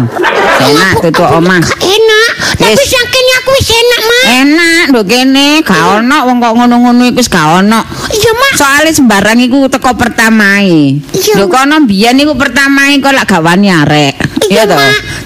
[0.62, 1.64] Enak tutuk omah.
[1.80, 2.32] Enak.
[2.60, 4.24] Tapi saking aku wis enak mak.
[4.44, 7.80] Enak nduk kene, gak ono wong kok ngono-ngono iku wis gak ono.
[8.12, 8.54] Iya mak.
[8.60, 11.00] Soale sembarang iku teko pertamae.
[11.40, 14.16] Lho kono biyen iku pertamae kok lak gak wani arek.
[14.52, 14.76] Iya, toh.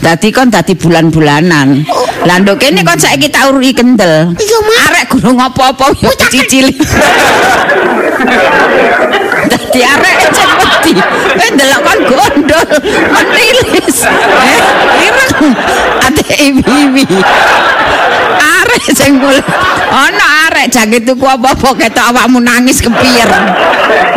[0.05, 1.81] Dadi kon dadi bulan-bulanan.
[2.29, 4.37] Lah nduk kene kon saiki tak urui kendel.
[4.85, 6.69] Arek gurung apa-apa ya cicil.
[9.49, 10.93] Dadi arek cek wedi.
[11.35, 12.69] Kowe ndelok kon gondol,
[13.13, 13.97] menilis.
[14.05, 14.61] Eh,
[15.09, 15.53] ireng.
[16.05, 17.05] Ate iwi-iwi.
[18.35, 19.37] Arek sing mul.
[19.91, 23.29] Ana arek jangkit tuku apa-apa ketok awakmu nangis kepir.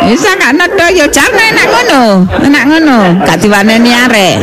[0.09, 2.03] Bisa gak nedo ya jarne enak ngono.
[2.43, 2.99] Enak ngono.
[3.27, 4.37] Gak diwaneni arek.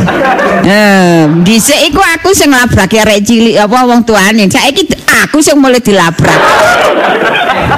[0.66, 4.46] Eh, dhisik iku aku sing nglabraki arek cilik apa wong tuane.
[4.48, 4.86] Saiki
[5.26, 6.40] aku sing mulai dilabrak.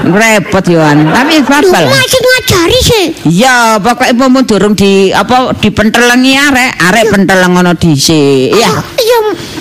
[0.07, 1.07] Repot yoan.
[1.09, 1.85] Tapi babal.
[2.07, 3.05] sing ngajari sih.
[3.33, 8.55] Ya, pokoknya mau durung di apa dipentelengi arek, arek penteleng ngono dhisik.
[8.55, 8.71] Ya.
[8.97, 9.17] Iya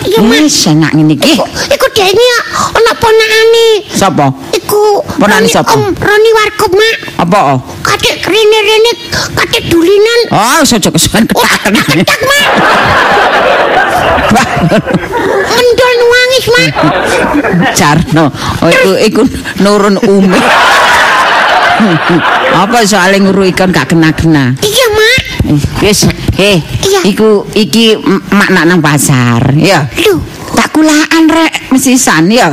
[0.07, 0.31] iya mak.
[0.31, 1.35] Wis enak ngene iki.
[1.75, 2.29] Iku dene
[2.77, 3.67] ana ponakane.
[3.89, 4.29] Sapa?
[4.53, 5.73] Iku Ponakane sapa?
[5.73, 6.97] Om Roni Warkop mak.
[7.25, 7.57] Apa?
[7.81, 8.93] Kadek rene-rene
[9.33, 10.21] kadek dulinan.
[10.29, 12.05] Oh, sojo kesuwen Oh, ketaken.
[12.05, 12.47] ketak mak.
[15.57, 16.71] Mendol nuangis mak.
[17.73, 18.25] Jarno.
[18.61, 19.23] Oh, iku iku
[19.65, 20.37] nurun umi.
[22.57, 24.57] Apa soalnya nguru ikan gak kena-kena?
[24.61, 25.23] Iya mak.
[25.79, 26.07] Wis,
[26.37, 26.59] eh,
[27.03, 29.87] iku iki m- mak nak nang pasar, ya.
[30.07, 30.19] Loh,
[30.57, 32.49] Tak kulaan rek mesisan ya.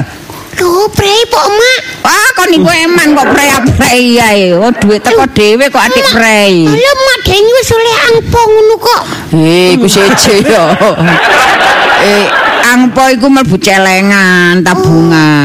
[0.53, 1.79] loh prei pok mak.
[2.06, 4.53] Wah, kon niku eman kok prei-prei ae.
[4.53, 6.67] Oh, duit teko dhewe kok adik prei.
[6.69, 9.01] Alah mak dene wis oleh angpo ngono kok.
[9.34, 10.63] Eh, iku seje yo.
[12.03, 12.27] Eh,
[12.67, 15.42] angpo iku mlebu celengan, tabungan.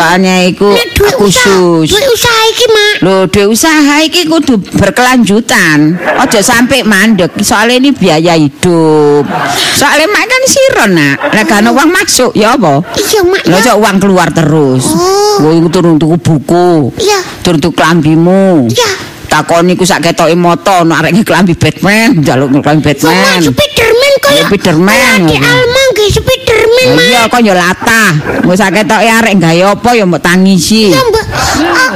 [0.00, 0.72] Soalnya iku
[1.20, 1.84] khusus.
[1.92, 2.94] duit usaha iki mak.
[3.04, 6.00] Lho, duit usaha iki kudu berkelanjutan.
[6.16, 7.36] Aja sampai mandek.
[7.44, 9.28] Soalnya ini biaya hidup.
[9.76, 11.16] Soalnya mak kan siro nak.
[11.36, 12.80] Lah gak ono uang masuk ya apa?
[12.96, 13.44] Iya mak.
[13.44, 13.76] Lho, ya.
[13.76, 14.88] uang keluar terus.
[14.88, 15.44] Oh.
[15.44, 16.96] Lho, iku turun tuku buku.
[16.96, 17.20] Iya.
[17.44, 18.72] Turun tuku klambimu.
[18.72, 18.90] Iya.
[19.30, 23.40] Takoni ku sak ketoke moto ono arek klambi Batman, njaluk klambi Kok mak Batman.
[23.46, 25.18] Spiderman kok Ya, Spiderman.
[25.24, 26.88] Di Alma nggih Spiderman.
[26.98, 28.10] Iya kok ya latah.
[28.42, 30.90] Mbok sak ketoke arek gawe apa ya mbok tangisi.
[30.90, 31.24] Mbak.
[31.62, 31.94] a-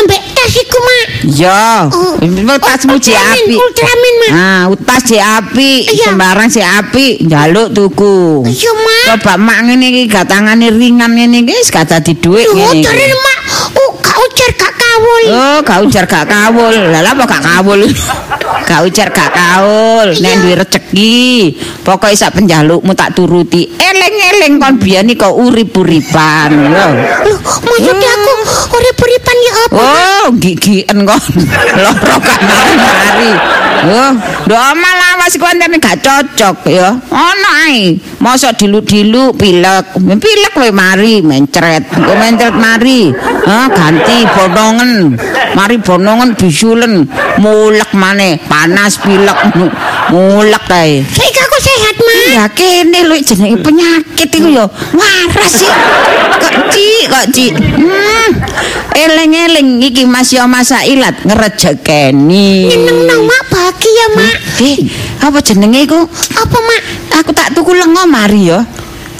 [0.00, 0.20] Ambek
[0.54, 1.06] iku mak.
[1.34, 2.14] Ya, Oh.
[2.20, 3.58] jek Ultraman, apik.
[3.58, 4.30] Ultraman mak.
[4.32, 6.04] Ah, utas apik, Iya.
[6.10, 8.46] sembarang jek apik, njaluk tuku.
[8.46, 9.04] Iya mak.
[9.18, 12.80] Coba mak ngene iki gatangane ringan ngene iki wis gak dadi dhuwit ngene.
[12.80, 13.16] iki.
[13.18, 13.38] mak.
[13.76, 15.22] Oh, gak ujar gak kawul.
[15.28, 16.74] Oh, gak ujar gak kawul.
[16.90, 17.80] Lah lha apa gak kawul?
[18.68, 20.08] gak ujar gak kawul.
[20.16, 21.14] Nek duwe rezeki,
[21.84, 23.68] pokoke sak penjalukmu tak turuti.
[23.76, 26.88] Eling-eling kon biyen iki kok urip-uripan lho.
[27.44, 28.32] Maksudnya aku
[28.72, 29.76] urip-uripan ya apa?
[29.76, 31.20] Oh, gigien kon.
[31.80, 33.32] Loro kamari.
[33.84, 34.12] Oh,
[34.48, 36.92] ndo malawas ku antene gak cocok ya.
[37.08, 37.96] Ono ae.
[38.20, 39.96] Mosok dilu-dilu pilek.
[39.96, 41.84] Pilek kowe mari mencret.
[41.92, 43.12] Kowe mencret mari.
[43.44, 45.16] Ah, ganti bonongen.
[45.56, 47.08] Mari bonongen bisulen.
[47.40, 48.40] Mulek maneh.
[48.48, 49.36] Panas pilek.
[50.12, 51.04] Mulek kae.
[51.04, 52.16] Saiki aku sehat mak.
[52.36, 54.64] Ya kene lho jenenge penyakit iku ya.
[54.96, 55.72] Waras sih.
[56.40, 57.46] Kok Ci, kok Ci.
[57.52, 58.13] Hmm.
[58.94, 62.70] Eling-eling iki Mas yo masa ilat ngrejekeni.
[62.70, 64.36] Nyeneng nang mak bahagia mak.
[64.62, 64.78] Eh,
[65.18, 66.00] apa jenenge iku?
[66.34, 66.82] Apa mak?
[67.22, 68.62] Aku tak tuku lengo mari ya.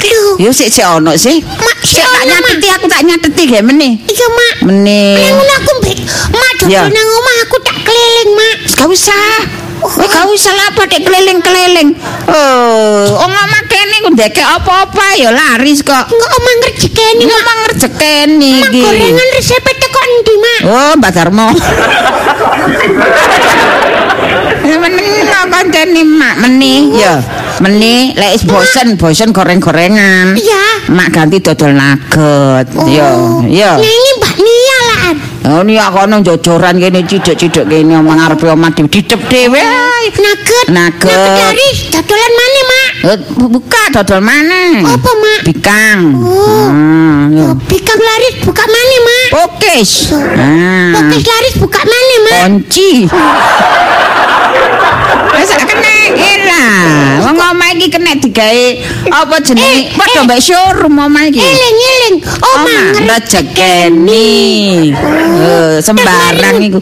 [0.04, 1.40] Loh, Yo sik sik ono sih.
[1.40, 3.92] mak Sik si tak nyateti aku tak nyateti ge meneh.
[4.04, 4.54] Iya mak.
[4.68, 5.16] Meneh.
[5.32, 5.98] Ngono aku mbek
[6.30, 6.84] mak Ya.
[6.86, 8.56] dodo nang omah aku tak keliling mak.
[8.76, 9.63] Gak usah.
[9.84, 11.92] Kowe gak usah lah padhe keliling-keliling.
[12.24, 16.08] Oh, omah kene ku ndeke apa-apa ya laris kok.
[16.08, 17.36] Enggak omah ngrejekeni mak.
[17.36, 18.80] emang ngerjekeni Mak iki.
[18.80, 20.60] gorengan resepnya teko endi mak?
[20.64, 21.48] Oh, Mbak Darmo.
[24.64, 25.08] Meneng
[25.52, 27.20] kancane mak meni ya.
[27.62, 30.34] Meni lek is bosen, bosen goreng-gorengan.
[30.34, 30.64] Iya.
[30.90, 32.66] Mak ganti dodol nugget.
[32.88, 33.08] Ya,
[33.46, 33.70] ya.
[33.78, 35.33] Nyanyi Mbak Nia lah.
[35.44, 39.60] Oh ini aku jojoran kene cidek-cidek kene omong ngarepe omah dhewe didep dhewe.
[40.14, 40.66] Nugget.
[41.36, 41.78] laris.
[41.92, 42.90] Dodolan mana, Mak?
[43.04, 43.18] Eh,
[43.52, 44.80] buka dodol mana?
[44.88, 45.40] Apa, Mak?
[45.44, 46.00] Bikang.
[46.24, 46.68] Oh.
[46.72, 47.44] Hmm, ya.
[47.52, 49.28] Oh, Bikang laris buka mana, Mak?
[49.36, 49.90] Pokis.
[50.16, 50.92] Ah.
[50.96, 52.36] Pokis laris buka mana, Mak?
[52.48, 52.90] Kunci.
[55.34, 56.64] Wis gak kena era.
[57.26, 58.64] Wong omah iki kena digawe
[59.10, 59.92] apa jenenge?
[59.98, 61.42] Padha mbek showroom omah iki.
[61.42, 62.16] Eling, eling.
[62.38, 63.02] Oh, Omah Mak.
[63.08, 64.30] rezekeni.
[65.34, 66.78] Eh, sembarang iku.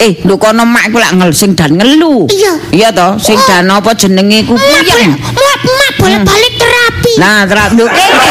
[0.00, 2.28] Eh, lho kono mak iku lak ngel sing dan ngelu.
[2.28, 2.52] Iya.
[2.70, 3.46] Iya toh, sing Oh.
[3.48, 5.12] dan apa jenenge iku Mak, puyeng.
[5.16, 7.12] mak, mak, bolak-balik terapi.
[7.16, 8.30] Nah, nduk kene.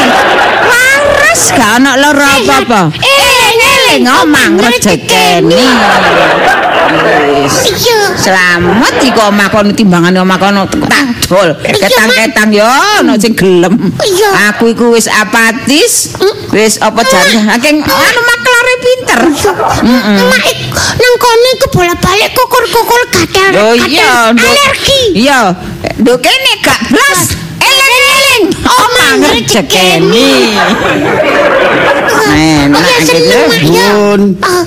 [0.70, 2.82] Waras gak ono lara apa-apa.
[2.94, 5.64] Eling, Eling omah rezekeni.
[6.90, 7.54] Wis.
[7.70, 8.00] Iya.
[8.18, 11.54] Selamat iki omah kono timbangane omah kono tak dol.
[11.62, 12.66] Ketang-ketang yo
[13.00, 13.78] ono sing gelem.
[14.50, 16.18] Aku iku wis apatis.
[16.50, 18.39] Wis apa jare saking anu maklare
[18.80, 19.20] pinter.
[20.26, 23.50] Mak, ik- nang kono iku bolak-balik kukur-kukur gatel.
[23.60, 24.32] Oh iya.
[24.32, 25.02] Alergi.
[25.14, 25.40] Iya.
[26.00, 27.20] Nduk kene gak blas.
[27.60, 30.32] Eling-eling omah rezekeni.
[32.30, 33.38] Enak Oh, gitu.
[33.48, 33.62] Mak.
[33.68, 34.22] Bun.
[34.40, 34.64] Ah,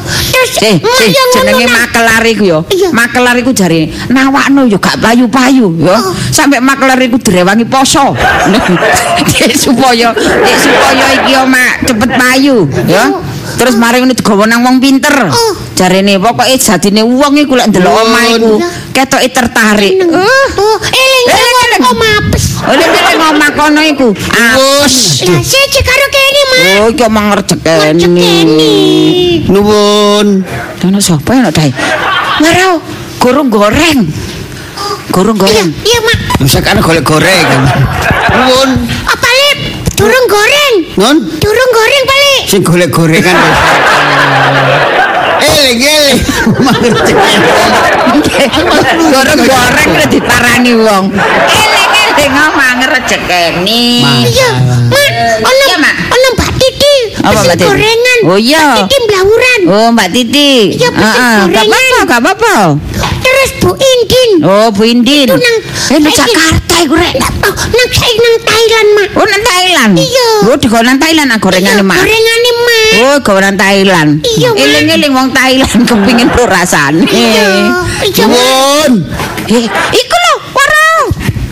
[0.64, 2.60] Eh, mak eh, jenenge makelar iku ya.
[2.94, 5.98] Makelar iku jare nawakno ya gak payu-payu ya.
[6.30, 8.14] Sampai makelar iku direwangi poso.
[9.64, 10.14] Supaya
[10.56, 13.12] supaya iki omah cepet payu ya.
[13.54, 15.14] Terus mari ngene digawa nang wong pinter.
[15.28, 15.54] Oh.
[15.74, 18.54] Jarene pokoke jadine wong iku lek ndelok omah iku
[18.92, 19.94] ketoke tertarik.
[20.00, 20.12] Seneng.
[20.16, 21.84] Uh, Oh, eling, Eling, eling.
[21.84, 22.24] eling.
[22.64, 24.08] Oh, kene omah kono iku.
[24.14, 24.96] Wus.
[25.28, 26.60] Lah, siji karo kene, Mak.
[26.80, 28.04] Oh, iki omah ngerjekeni.
[28.04, 28.76] Rezekeni.
[29.50, 30.28] Nuwun.
[30.80, 31.72] Dono sapa ya Dai?
[32.40, 32.80] Waro,
[33.20, 34.00] gorong goreng.
[35.12, 35.70] Gorong goreng.
[35.84, 36.20] iya, Mak.
[36.40, 37.48] Misalkan golek goreng.
[38.34, 38.70] Nuwun.
[40.04, 40.74] Durung goreng.
[41.00, 42.20] Nun, Durung goreng, Pak,
[42.52, 43.40] sing golek gorengan.
[45.44, 46.20] Eling, eling.
[49.12, 51.06] Gorong goreng udah diparani wong.
[51.48, 54.04] Eling-eling omah ngrejekeni.
[54.28, 54.50] Iya,
[54.92, 54.92] Mak.
[55.40, 55.66] Ono,
[56.12, 56.96] ono Mbak Titi.
[57.24, 57.68] Apa, Mbak Titi?
[57.72, 58.20] gorengan.
[58.28, 58.66] Oh, iya.
[58.84, 59.60] Titi blawuran.
[59.72, 60.76] Oh, Mbak Titi.
[60.76, 61.48] Iya, gorengan.
[61.48, 62.56] apa-apa, gak apa-apa.
[63.44, 64.32] Terus Bu Indin.
[64.40, 65.28] Oh, Bu Indin.
[65.28, 65.58] Itu nang
[65.92, 67.16] Eh, saiki- Jakarta iku rek.
[67.44, 69.10] Oh, nang saiki nang Thailand, Mak.
[69.20, 69.94] Oh, nang Thailand.
[70.00, 70.30] Iya.
[70.48, 71.98] Oh, di nang Thailand ah gorengane, Mak.
[72.00, 72.92] Gorengane, Mak.
[73.04, 74.10] Oh, gorengan Thailand.
[74.24, 74.64] Iya, Mak.
[74.64, 77.04] Eling-eling wong Thailand kepingin pro rasane.
[77.04, 77.44] Iya.
[78.08, 78.88] Iya, Mak.
[79.52, 80.88] Eh, iku lho, waro.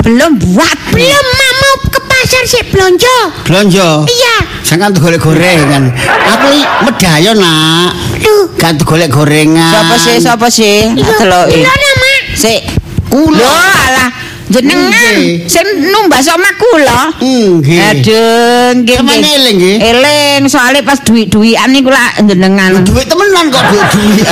[0.07, 0.77] Belum buat.
[0.95, 1.75] Belum, Mak mau
[2.21, 3.15] pasar sih belanja.
[3.49, 4.05] Blonjo.
[4.05, 4.35] Iya.
[4.61, 5.89] Jangan golek gorengan.
[6.37, 7.97] Aku iki medayo, Nak.
[8.21, 8.45] Duh.
[8.61, 9.73] Gak golek gorengan.
[9.73, 10.93] Sapa sih, sapa sih?
[10.93, 11.17] Iya.
[11.17, 11.65] Deloki.
[11.65, 12.19] Gimana, Mak?
[12.37, 12.61] Sik.
[13.09, 13.41] Kula.
[13.41, 13.57] Lho,
[13.89, 14.09] alah.
[14.51, 15.47] Jenengan Nggih.
[15.47, 17.01] sing numbas omah kula.
[17.17, 17.79] Nggih.
[17.89, 18.97] Aduh, nggih.
[18.99, 19.77] Sampeyan eling, nggih?
[19.81, 22.83] Eling, soalnya pas duit-duitan niku lak jenengan.
[22.83, 24.27] Duit temenan kok duit duit.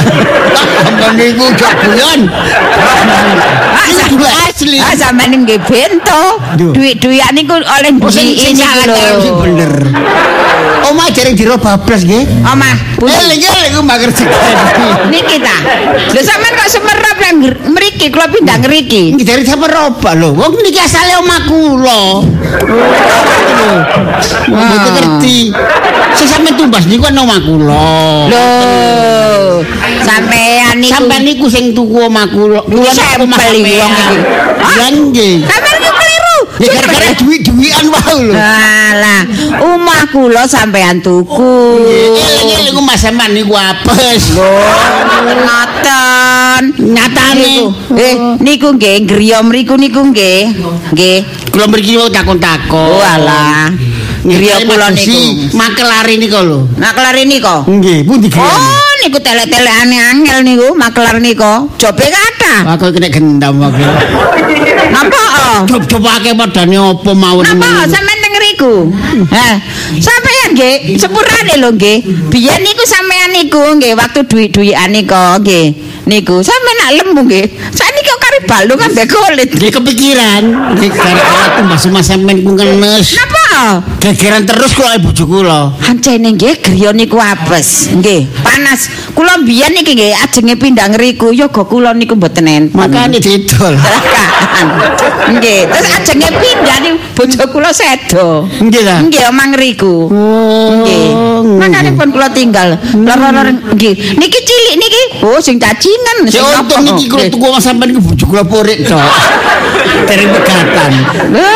[0.84, 2.20] Sampeyan niku gak bulan.
[3.72, 3.88] Ah,
[4.52, 4.78] asli.
[4.78, 6.24] Ah, sampeyan nggih bento.
[6.76, 8.54] Duit-duitan niku oleh Oh, duit
[8.84, 9.40] lho.
[9.40, 9.74] bener.
[10.80, 12.28] Omah jaring diro bablas nggih.
[12.44, 12.76] Omah?
[13.00, 14.12] Eling eling ku mager.
[15.08, 15.56] Niki ta.
[16.12, 17.36] Lho sampean kok semerap nang
[17.72, 19.16] mriki kula pindah ngriki.
[19.16, 19.44] Iki dari
[20.10, 20.30] roba lho.
[20.34, 22.02] Wong niki asale omah kula.
[24.50, 25.54] Wong mboten ngerti.
[26.18, 27.86] Sing sampeyan tumbas niku kan omah kula.
[28.30, 28.46] Lho,
[30.02, 32.62] sampean niku Sampeyan niku sing tuku omah kula.
[32.66, 34.18] Kula Sampel iki wong iki.
[34.58, 35.36] Lah nggih.
[35.46, 35.70] Niku.
[35.80, 35.92] Ya
[36.68, 38.36] gara-gara duit-duitan wae lho.
[38.36, 39.24] Alah,
[39.64, 41.80] omah kula sampean tuku.
[42.20, 44.36] Eling-eling ku mas sampeyan niku apes.
[45.40, 46.64] Ngoten.
[46.92, 47.40] Nyatane.
[47.40, 47.66] Niku.
[47.96, 50.52] Eh, niku nggih griya mriku niku nggih.
[50.92, 51.18] Nggih.
[51.50, 53.00] Kula mriki takon-takon.
[53.00, 53.72] Oh alah.
[54.28, 55.56] Griya kula niku.
[55.56, 56.68] Makelari niku lho.
[56.76, 57.72] Nak kelari niku.
[57.72, 58.44] Nggih, pundi griya?
[58.44, 61.72] Oh, niku telek-telekane angel niku makelar niku.
[61.80, 62.76] Jobe kathah.
[62.76, 63.80] Aku kena gendam aku.
[64.88, 65.24] Napa?
[65.36, 65.60] oh?
[65.68, 67.44] Coba ake padane apa mawon.
[67.44, 68.74] Napa sampean teng ngriku?
[69.28, 69.54] Heh.
[70.00, 71.98] Sampeyan nggih sepurane lho nggih.
[72.32, 75.66] Biyen niku sampeyan niku nggih waktu duit-duitan niku nggih.
[76.08, 77.46] Niku sampeyan nak lembu nggih.
[77.76, 79.50] Saniki kok kari balung ambek kulit.
[79.52, 80.44] Nggih kepikiran.
[80.78, 83.08] Nggih gara-gara aku mbak Mas sampean ku ngenes.
[83.20, 83.39] Napa?
[84.00, 85.60] Gegeran terus kula kali bojo kula.
[85.84, 87.92] Ancene nggih griya niku apes.
[87.92, 88.88] Nggih, panas.
[89.12, 92.72] Kula mbiyen iki nggih ajenge pindah ngriku yoga kula niku mboten enten.
[92.74, 93.76] Makane didol.
[95.30, 98.48] Nggih, terus ajenge pindah nih bojo kula sedo.
[98.64, 98.96] Nggih ta?
[99.04, 100.08] Nggih, omang ngriku.
[100.80, 101.08] Nggih.
[101.60, 102.80] Makane pun kula tinggal.
[102.96, 103.94] Loro-loro nggih.
[104.18, 105.04] Niki cilik niki.
[105.28, 106.28] Oh, sing cacingan.
[106.28, 109.00] Ya sing untung niki kula tuku sampean iku bojo kula purik tok.
[110.08, 110.92] Dereng pegatan.
[111.36, 111.52] Lho,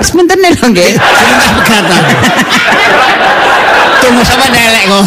[0.00, 0.92] sebentar nih lho nggih.
[1.26, 2.02] Dereng pegatan.
[4.02, 5.04] Tunggu sampean elek kok.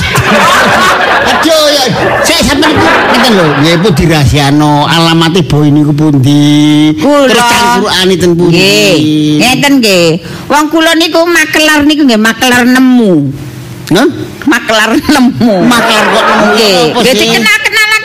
[1.30, 1.84] Aduh ya,
[2.26, 6.92] saya sampean iku ngeten lho, nggih iku dirahasiano alamate boy niku pundi.
[7.00, 7.30] Kula.
[7.32, 8.58] Terus cangkrukane ten pundi.
[8.60, 8.96] Nggih,
[9.40, 10.08] ngeten nggih.
[10.52, 13.14] Wong kula niku makelar niku nggih makelar nemu.
[13.90, 14.10] Hah?
[14.46, 15.54] Makelar nemu.
[15.66, 16.46] Makelar kok nemu?
[16.54, 17.44] Nggih, Apa nggih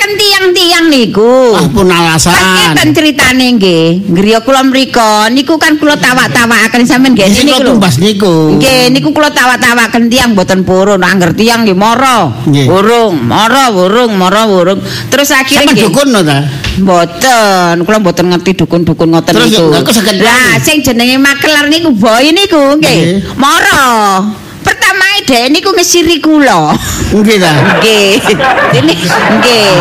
[0.04, 1.34] dikenal-kenalaken tiang-tiang niku.
[1.56, 2.32] Ah pun alasan.
[2.34, 3.86] Ngeten ceritane nggih.
[4.12, 7.68] Griya kula mriko niku kan kula tawak-tawakaken sampean nggih niku lho.
[7.74, 8.56] tumbas niku.
[8.60, 12.28] Nggih, niku kula tawak-tawaken tiang mboten purun, angger tiang nggih mara.
[12.46, 14.80] Wurung, mara wurung, mara wurung.
[15.08, 16.38] Terus akhirnya Sampeyan nggih dukun no ta?
[16.74, 19.66] Mboten, kula mboten ngerti dukun-dukun ngoten Terus niku.
[19.72, 20.64] Lah, tahu.
[20.64, 22.76] sing jenenge makelar niku boy niku.
[22.78, 23.38] Nggih.
[23.38, 23.82] Mara.
[24.84, 26.76] Pertama dhek niku ngesiri kula.
[27.16, 27.52] Nggih ta.
[27.80, 28.20] Nggih.
[28.68, 29.80] Dene nggih.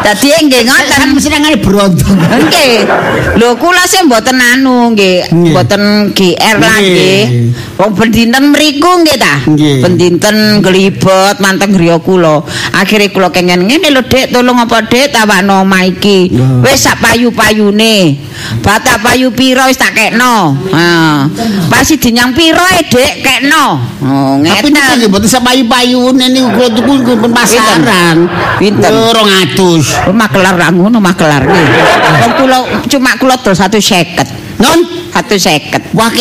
[0.00, 0.88] Dadi nggih ngoten.
[0.88, 2.08] Kan senengane berontok.
[2.16, 2.88] Nggih.
[3.36, 7.52] Lho kula sing mboten anu nggih, mboten GR lah Nggih.
[7.76, 9.44] Wong bendinten mriku nggih ta.
[9.84, 12.40] Bendinten glibet manteng griya kula.
[12.72, 16.32] Akhire kula kengen ngene lho Dik, tolong apa Dik tawakno omah iki.
[16.64, 18.16] Wis sak payu-payune.
[18.64, 20.56] Bata payu pira wis tak kekno.
[20.72, 21.28] Ha.
[21.68, 23.76] Pasti dinyang pira e Dik kekno.
[24.00, 24.96] Oh Tapi niku ngeten.
[24.98, 28.16] nggih mboten sapayune niku kula tuku niku pun pasaran.
[28.60, 28.90] Pinten?
[28.90, 30.08] Yo 200.
[30.08, 31.68] Oh, makelar ra ngono makelar nggih.
[32.22, 34.58] Wong kula cuma kula dol 150.
[34.58, 34.78] Non,
[35.14, 35.94] 150.
[35.94, 36.10] wah.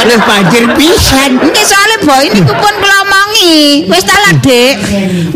[0.00, 1.36] Ada banjir pisan.
[1.36, 3.84] Nggih soalnya boy niku pun kula omongi.
[3.84, 4.76] Wis ta lah, Dik.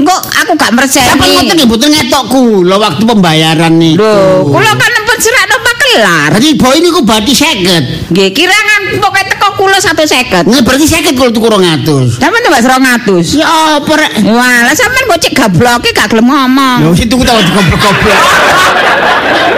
[0.00, 1.12] Engko aku gak merseni.
[1.12, 4.00] Sampai ngoten nggih mboten ngetok kula waktu pembayaran niku.
[4.00, 6.28] Lho, kula kan nempel serakno makelar.
[6.33, 8.09] Berarti boy niku berarti 50.
[8.09, 10.44] Nggih, kirangan pokoke teko kula 150.
[10.44, 12.18] Nggih berarti 50 kula tuku 200.
[12.18, 13.34] Sampeyan tambah 200.
[13.34, 13.46] Ya
[13.78, 14.12] apa rek?
[14.26, 16.78] Wah, lah sampeyan kok cek gabloke gak gelem ngomong.
[16.82, 18.20] Lho sing tuku tahu goblok-goblok.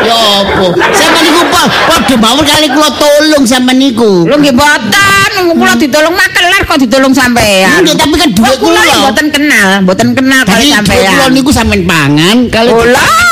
[0.03, 0.65] Ya apa?
[0.93, 4.25] Sampe niku pa- padha mawon kali kula tolong sampe niku.
[4.25, 7.85] Lho nggih mboten, kula ditolong makelar kok ditolong sampean.
[7.85, 8.97] Nggih, tapi kan duit kula kula.
[9.07, 11.13] mboten kenal, mboten kenal kali sampean.
[11.15, 13.27] kula niku sampean pangan kali Oh lah,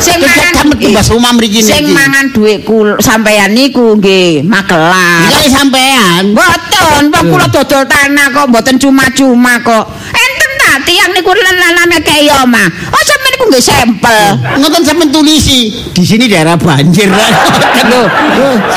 [0.00, 1.70] Sing mangan tumbas rumah mriki niki.
[1.70, 5.28] Sing mangan dhuwit kul sampean niku nggih makelar.
[5.28, 6.32] Kali sampean.
[6.32, 9.84] Mboten, wong kula dodol tanah kok mboten cuma-cuma kok.
[10.10, 12.68] Enten ta tiyang niku lenane kaya omah.
[12.90, 14.24] Oh sampean niku nggih sampel.
[14.56, 17.12] Ngoten sampean tulisi di sini daerah banjir.
[17.90, 18.02] Lho,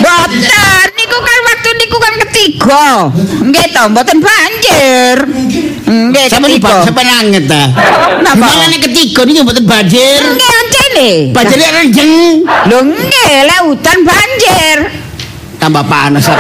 [0.01, 2.85] mboten niku kan waktu niku kan ketiga.
[3.45, 5.17] Nggih to, mboten banjir.
[5.85, 6.81] Nggih Sampean di ketiga.
[6.89, 7.63] sampean anget ta.
[8.25, 8.33] Napa?
[8.33, 10.21] Gimana nek ketiga niki mboten banjir.
[10.25, 11.09] Nggih oncene.
[11.37, 12.13] Banjirnya renjeng.
[12.65, 14.77] Lho nggih, lek udan banjir.
[15.63, 16.27] Tambah panas.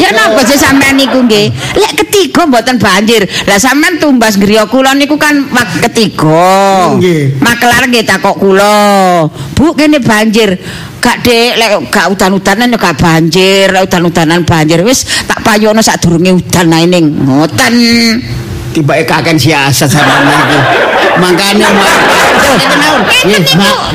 [0.00, 1.52] Ya napa sih sampean niku nggih?
[1.76, 3.28] Lek ketiga mboten banjir.
[3.44, 5.44] Lah sampean tumbas griya kula niku kan
[5.84, 6.96] ketiga.
[6.96, 7.38] Nggih.
[7.44, 9.28] Makelar nggih takok kula.
[9.52, 10.56] Bu kene banjir.
[10.98, 16.32] Gak dek lek gak udan-udanan ya gak banjir, lek udan-udanan banjir wis tak payono sadurunge
[16.32, 17.04] udan ae ning.
[17.12, 17.74] Ngoten.
[18.72, 20.58] Tiba kaken siasat sampean niku.
[21.20, 21.84] Makane niku.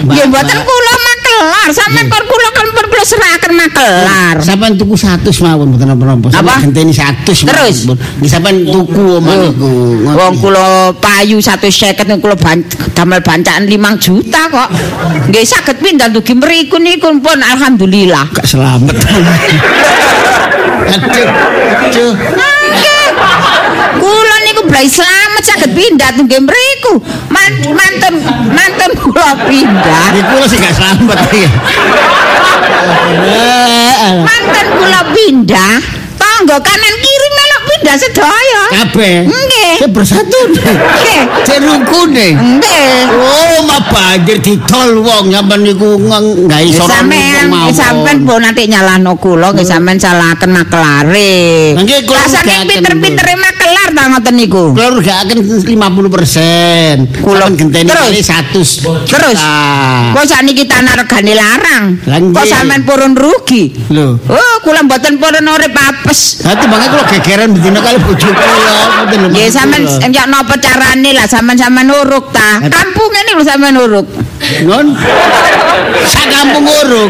[0.05, 2.48] Nggih mboten kula makelar, sampean kok kula
[2.89, 4.35] kula serahaken makelar.
[4.41, 6.27] Sampean tuku 100 mawon mboten apa-apa.
[6.33, 6.33] Apa?
[6.33, 7.77] Sampeyan genteni 100 Terus?
[8.19, 9.69] Nggih sampean tuku omah niku.
[10.09, 12.59] Wong kula payu 150 niku kula ban,
[12.97, 14.69] damel bancakan 5 juta kok.
[15.29, 18.25] Nggih saged pindah dugi mriku niku pun alhamdulillah.
[18.33, 18.93] gak selamat.
[20.89, 21.29] Aduh.
[21.85, 22.13] Aduh.
[24.69, 27.01] Blai selamat saged pindah dugi mriku.
[27.33, 28.21] Man, manten
[28.53, 30.13] manten kula pindah.
[30.45, 31.49] Sih gak selamat iki.
[34.21, 35.73] Manten kula pindah.
[36.19, 38.63] Tangga kanan kiri melok pindah sedaya.
[38.69, 39.15] Kabeh.
[39.25, 39.75] Nggih.
[39.81, 40.39] Saya bersatu.
[40.53, 41.21] Nggih.
[41.43, 42.27] Saya rukune.
[42.37, 43.09] Nggih.
[43.09, 47.49] Oh, banjir didol wong sampean niku nggak iso sampean
[48.27, 51.73] pun nanti nyalahno kula nggih sampean salahaken makelare.
[51.79, 53.58] Nggih, kula Rasane ugahaken, pinter-pintere makelar
[53.99, 54.63] ta ngoten niku.
[54.71, 57.19] Kula rugaken 50%.
[57.19, 58.79] Kula- genteni kali 100.
[59.03, 60.15] Terus Ah.
[60.15, 61.83] kok sakniki tanah regane larang.
[62.07, 63.75] Kok sampean purun rugi?
[63.91, 64.15] Lho.
[64.31, 66.39] Oh, kula mboten purun urip apes.
[66.47, 68.77] Dadi mangke kula gegeran bedina kali bojo kula.
[69.03, 72.63] Ngoten lho, Nggih sampean enyak napa carane lah sampean sampean uruk ta.
[72.63, 74.07] Kampung ini lho sampean uruk.
[74.39, 74.87] Ngon.
[76.07, 77.09] Sak kampung nguruk.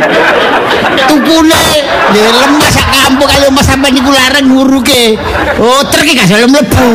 [1.10, 1.66] Tukune
[2.14, 5.18] ya lemah sak kampung kaya Mas sampean niku larang nguruke.
[5.62, 6.90] Oh, trek gak dalem mlebu.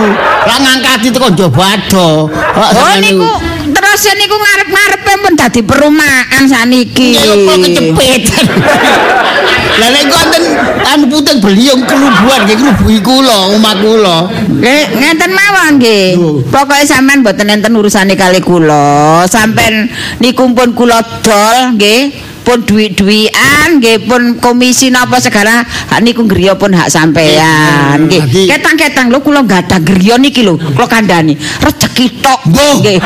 [0.44, 2.28] Lah ngangkati teko Jobado.
[2.30, 3.28] Oh niku
[3.74, 7.14] terus niku ngarep-ngarepe pun dadi perumahan saniki.
[7.14, 8.22] Ya kok kecepet.
[9.80, 10.42] Lah nek konten
[10.84, 14.18] anu putih beliung kerubuhan nggih kerubuhi kula, omah kula.
[14.60, 16.06] Nggih, ngenten mawon nggih.
[16.52, 19.24] Pokoke sampean mboten enten urusane kali kula.
[19.24, 19.88] Sampean
[20.20, 22.32] niku pun kula dol nggih.
[22.44, 24.04] pun duit-duian nggih.
[24.04, 28.20] Pun komisi napa segala hak niku griya pun hak sampean nggih.
[28.20, 30.60] Dadi- ketang-ketang lho kula gadah griya niki lho.
[30.60, 33.00] Kula kandhani rejeki tok nggih.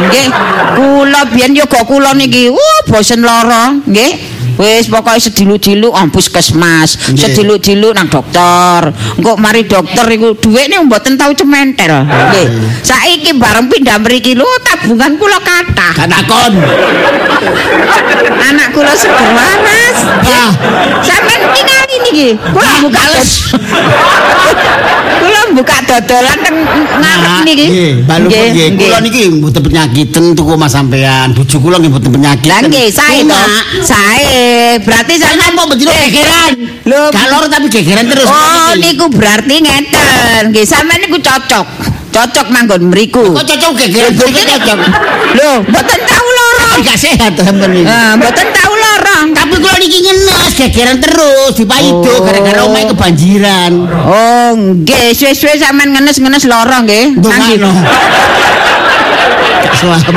[0.00, 0.26] Nggih.
[0.80, 7.20] Kula biyen yoga kula niki uh bosen lara nggih Wis pokoke sedilu-dilu am puskesmas, Nggih.
[7.20, 8.90] sedilu-dilu nang dokter.
[9.18, 12.06] Engko mari dokter iku dhuwitne mboten tau cementel.
[12.06, 12.46] Nggih.
[12.82, 15.92] Saiki bareng pindah mriki lho tabungan kula kathah.
[15.94, 16.52] Gak takon.
[18.40, 19.98] Anak kula seger waras.
[20.24, 20.50] Ah.
[21.04, 22.28] Sampeyan ningali niki.
[22.50, 23.30] Kula buka males.
[25.50, 26.56] Buka dodolan teng
[27.02, 27.66] ngarep niki.
[27.66, 28.68] Nggih, balu nggih.
[28.78, 31.34] Kula niki mboten penyakiten tuku Mas sampean.
[31.34, 32.48] Bojo kula nggih mboten penyakit.
[32.50, 33.40] Lah nggih sae to.
[33.82, 34.78] Sae.
[34.80, 36.52] Berarti Saya sampeyan apa bendino gegeran?
[36.86, 38.26] Lho, Gak loro tapi gegeran terus.
[38.30, 40.42] Oh, niku berarti ngeten.
[40.54, 41.66] Nggih, sampeyan niku cocok.
[42.10, 43.34] Cocok manggon mriku.
[43.34, 44.78] Kok cocok gegeran cocok.
[45.34, 46.39] Lho, mboten lara.
[46.80, 47.84] Gak sehat sampean iki.
[47.84, 49.18] Ah, mboten tau lara.
[49.30, 52.24] Tapi kula niki ngenes gegeran terus dipaido Oh.
[52.24, 53.72] gara-gara omahe kebanjiran.
[54.00, 57.20] Oh, nggih, suwe-suwe sampean ngenes-ngenes lara nggih.
[57.20, 57.56] Nanggi.
[59.70, 60.12] Selamat.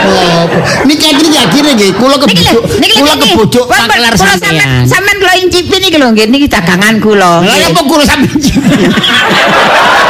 [0.00, 0.42] Oh,
[0.86, 2.62] Niki akhirnya akhirnya nggih kula kebujuk
[2.94, 4.86] kula kebujuk pakelar sampean.
[4.86, 7.42] sampean kula incipi niki lho nggih niki dagangan kula.
[7.42, 7.70] Nggih.
[7.70, 8.34] apa kula sampean?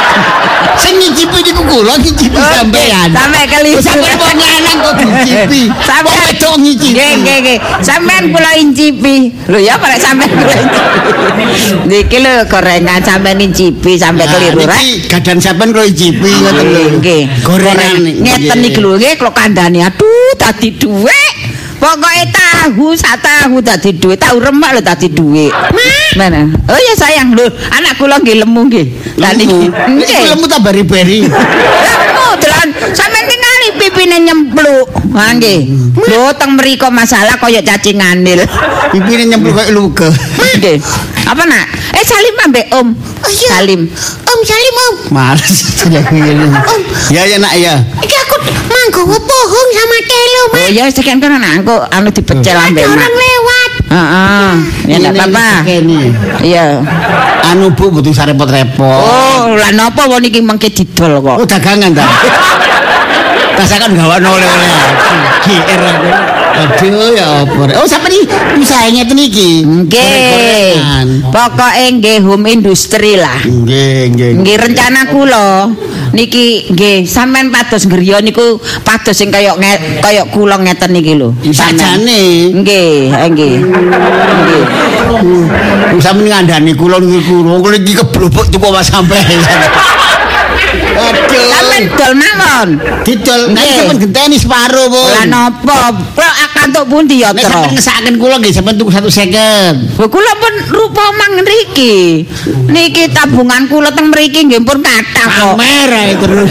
[0.81, 3.09] Sing nyicipi niku kula nyicipi Oke, sampean.
[3.13, 3.71] Sampai kali.
[3.77, 5.61] Sampeyan kok lanang kok dicipi.
[5.83, 6.95] Sampeyan Kok wedok nyicipi.
[6.95, 7.57] Nggih, nggih, nggih.
[7.85, 9.15] Sampean kula incipi.
[9.51, 11.09] Lho ya pada sampean kula incipi.
[11.85, 14.79] Niki lho gorengan sampean incipi sampai keliru rek.
[14.81, 16.83] Niki gadan sampean kula nyicipi ngoten lho.
[16.97, 17.21] Nggih.
[17.45, 19.79] Gorengan ngeten niki lho nggih kula kandhani.
[19.85, 21.50] Aduh, dadi dhuwit.
[21.81, 25.49] Pokoke tahu sak tahu dadi dhuwit, tahu remak lho dadi dhuwit.
[26.13, 26.45] Mana?
[26.69, 28.85] Oh ya sayang lho, anak kula nggih lemu nggih.
[29.17, 29.59] Niki.
[29.97, 31.25] Niki lemu tak bari-bari.
[31.25, 34.93] Lemu delan sampean tingali pipine nyempluk.
[35.17, 35.59] Ha nggih.
[36.05, 38.45] Lho teng mriko masalah kaya cacing nganil.
[38.93, 40.13] Pipine nyemplung kayak luka.
[40.61, 40.77] Nggih.
[41.25, 41.65] Apa nak?
[41.97, 42.87] Eh Salim ambek Om.
[42.93, 43.49] Oh, iya.
[43.57, 43.89] Salim.
[44.41, 46.49] Om Salim om, Males sudah begini.
[47.13, 47.77] Ya ya nak ya.
[48.01, 50.73] iki aku manggawa pohon sama telo Oh mas.
[50.73, 52.97] ya sekian kan anak aku anu dipecel ambek Ada mak.
[52.97, 53.69] orang lewat.
[53.85, 54.49] Heeh.
[54.83, 55.47] Ya enggak apa-apa.
[56.41, 56.65] Iya.
[57.45, 58.81] Anu Bu butuh sarepot-repot.
[58.81, 61.37] Oh, lah napa wong iki mengke didol kok.
[61.37, 62.09] Oh dagangan ta.
[63.53, 64.73] Rasakan gawan oleh-oleh.
[65.45, 66.09] GR aku.
[66.51, 67.63] Aduh ya apa.
[67.79, 68.27] Oh sampe iki
[68.59, 69.63] usaha ngeten iki.
[69.63, 70.75] Nggih.
[71.31, 73.39] Pokoke nggih home industri lah.
[73.43, 74.31] Nggih, nggih.
[74.43, 75.71] Nggih rencana kula
[76.11, 79.55] niki nggih sampean pados griya niku pados sing kaya
[80.03, 81.31] kaya kula ngeten niki lho.
[81.49, 83.55] Sajane Nggih, nggih.
[83.63, 84.63] Nggih.
[86.01, 89.23] sampe ngandani kula niku kula iki keblobok tuku Mas sampean.
[90.91, 91.40] Aduh.
[91.81, 92.69] Sampeyan dol mawon.
[93.01, 93.73] Didol nek Nggih.
[93.81, 95.01] sampean genteni separo, Bu.
[95.01, 95.77] Lah napa?
[96.61, 99.97] Akan tuk pundi ya, Nek sampean ngesakaken kula nggih sampean tuku 150.
[99.97, 102.21] Lho kula pun rupa mang nriki.
[102.69, 105.57] Niki tabungan kula teng mriki nggih pun kathah kok.
[105.57, 106.49] Pamer ae terus.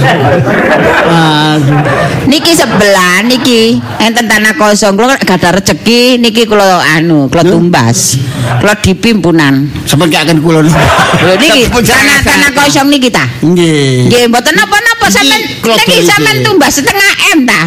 [2.27, 8.19] Niki sebelah niki enten tanah kosong kula gak ada rezeki niki kula anu kula tumbas.
[8.59, 9.71] Kula dipimpunan.
[9.87, 10.59] Sampeyan gak akan kula.
[10.67, 12.59] Lho niki tanah tanah sakit.
[12.59, 13.31] kosong niki ta.
[13.47, 14.11] Nggih.
[14.11, 15.41] Nggih mboten napa-napa Niki sampean
[15.79, 17.63] niki sampean tumbas setengah M ta.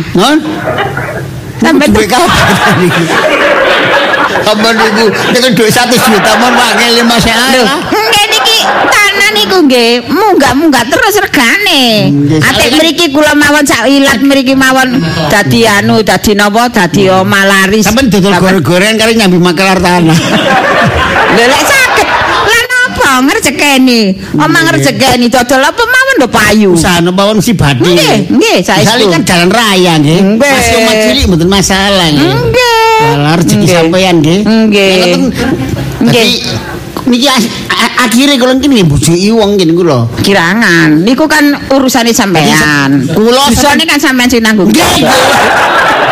[1.64, 3.04] Sampai duwe kapan iki?
[4.44, 7.76] Sampeyan niku dengan duit 1 juta mon wangel Mas Lho, ya.
[7.80, 12.12] nggih niki tanah niku nggih munggah-munggah terus regane.
[12.44, 15.00] Atik mriki kula mawon sak ilat mriki mawon
[15.32, 17.88] dadi anu dadi napa dadi omah laris.
[17.88, 20.18] Sampeyan dodol goreng-goreng kali nyambi makelar tanah.
[21.34, 21.83] Lho lek saged lan apa
[23.22, 24.02] ngrejekeni?
[24.34, 26.70] Omah ngrejekeni dodol apa mawon lho payu.
[26.74, 27.84] Usaha mawon si badi.
[27.84, 29.12] Nggih, nggih saestu.
[29.12, 30.20] kan jalan raya nggih.
[30.40, 30.52] Nggih.
[30.56, 32.32] Masih omah cilik mboten masalah nggih.
[32.32, 32.98] Nggih.
[33.20, 33.76] Lah rezeki Nggih.
[33.76, 34.40] sampeyan nggih.
[34.42, 35.02] Nggih.
[36.02, 36.30] Nggih.
[37.04, 37.28] Niki
[38.00, 40.08] akhire kula niki nggih bojoki wong ngene kula.
[40.24, 43.04] Kirangan, niku kan urusane sampean.
[43.12, 44.72] Kula Dusane kan sampean sing nanggung.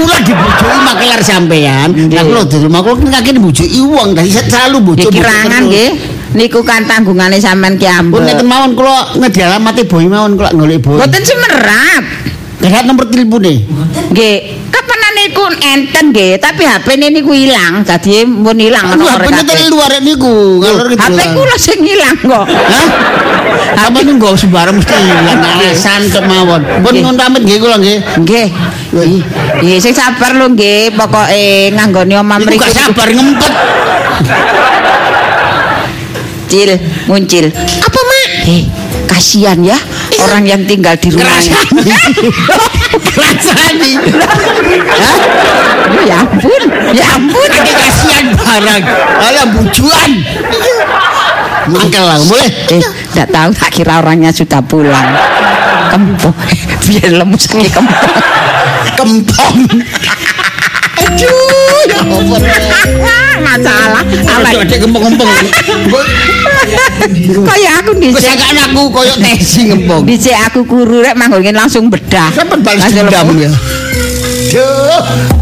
[0.00, 1.88] Kula dibojoki makelar sampean.
[2.08, 4.96] Lah kula dodol makula kan kaki dibojoki wong dadi selalu.
[4.96, 5.90] Nggih kirangan nggih.
[6.30, 8.20] Niku kan tanggungane sampean ki Pun ambek.
[8.24, 10.96] neten mawon kula ngedi alamate boy mawon kula golek boy.
[10.96, 12.04] Mboten semerap.
[12.60, 13.64] Gak nomor telepone.
[14.12, 14.36] Nggih,
[14.68, 14.99] kapanan
[15.40, 17.80] niku enten nggih, tapi HP-ne niku ilang.
[17.80, 20.88] Dadi mun ilang Lu nomor HP-ne tadi luar niku, ngalor.
[20.92, 22.44] HP kula sing ilang kok.
[22.44, 22.88] Hah?
[23.88, 26.60] Apa nih nggak sembarang mesti hilang alasan kemawon.
[26.84, 27.98] Pun nun pamit nggih kula nggih.
[28.20, 28.46] Nggih.
[29.00, 29.22] Ih,
[29.62, 32.64] Nggih, sing sabar lho nggih, pokoke nganggone omah Iku mriku.
[32.66, 33.52] gak sabar ngempet.
[36.50, 36.70] Cil,
[37.06, 37.46] muncil.
[37.54, 38.26] Apa, Mak?
[38.50, 38.66] Eh,
[39.06, 39.78] kasihan ya
[40.18, 41.54] orang yang tinggal di rumahnya.
[43.30, 43.92] Kerasani.
[44.90, 45.18] Hah?
[45.90, 47.50] Oh, ya ampun, ya ampun.
[47.50, 48.82] Ini kasihan barang.
[49.22, 50.10] Alah bujuan.
[51.70, 52.50] Mangkel lah, boleh.
[52.74, 52.82] Eh,
[53.14, 55.08] tidak tahu tak kira orangnya sudah pulang.
[55.90, 56.34] Kempong,
[56.86, 58.14] biar lemus lagi kempong.
[58.98, 59.56] Kempong.
[61.06, 62.40] Aduh, ya ampun.
[63.40, 64.04] Masalah.
[64.04, 64.62] Alah, Apa?
[64.62, 65.28] ada kempong-kempong.
[67.50, 68.30] Kayak aku Wis dhisik.
[68.30, 70.02] agak aku koyo tesi ngempong.
[70.06, 72.30] Dhisik aku kuru rek manggon langsung bedah.
[72.30, 73.50] Sampai balas dendam ya.
[74.54, 75.39] Duh.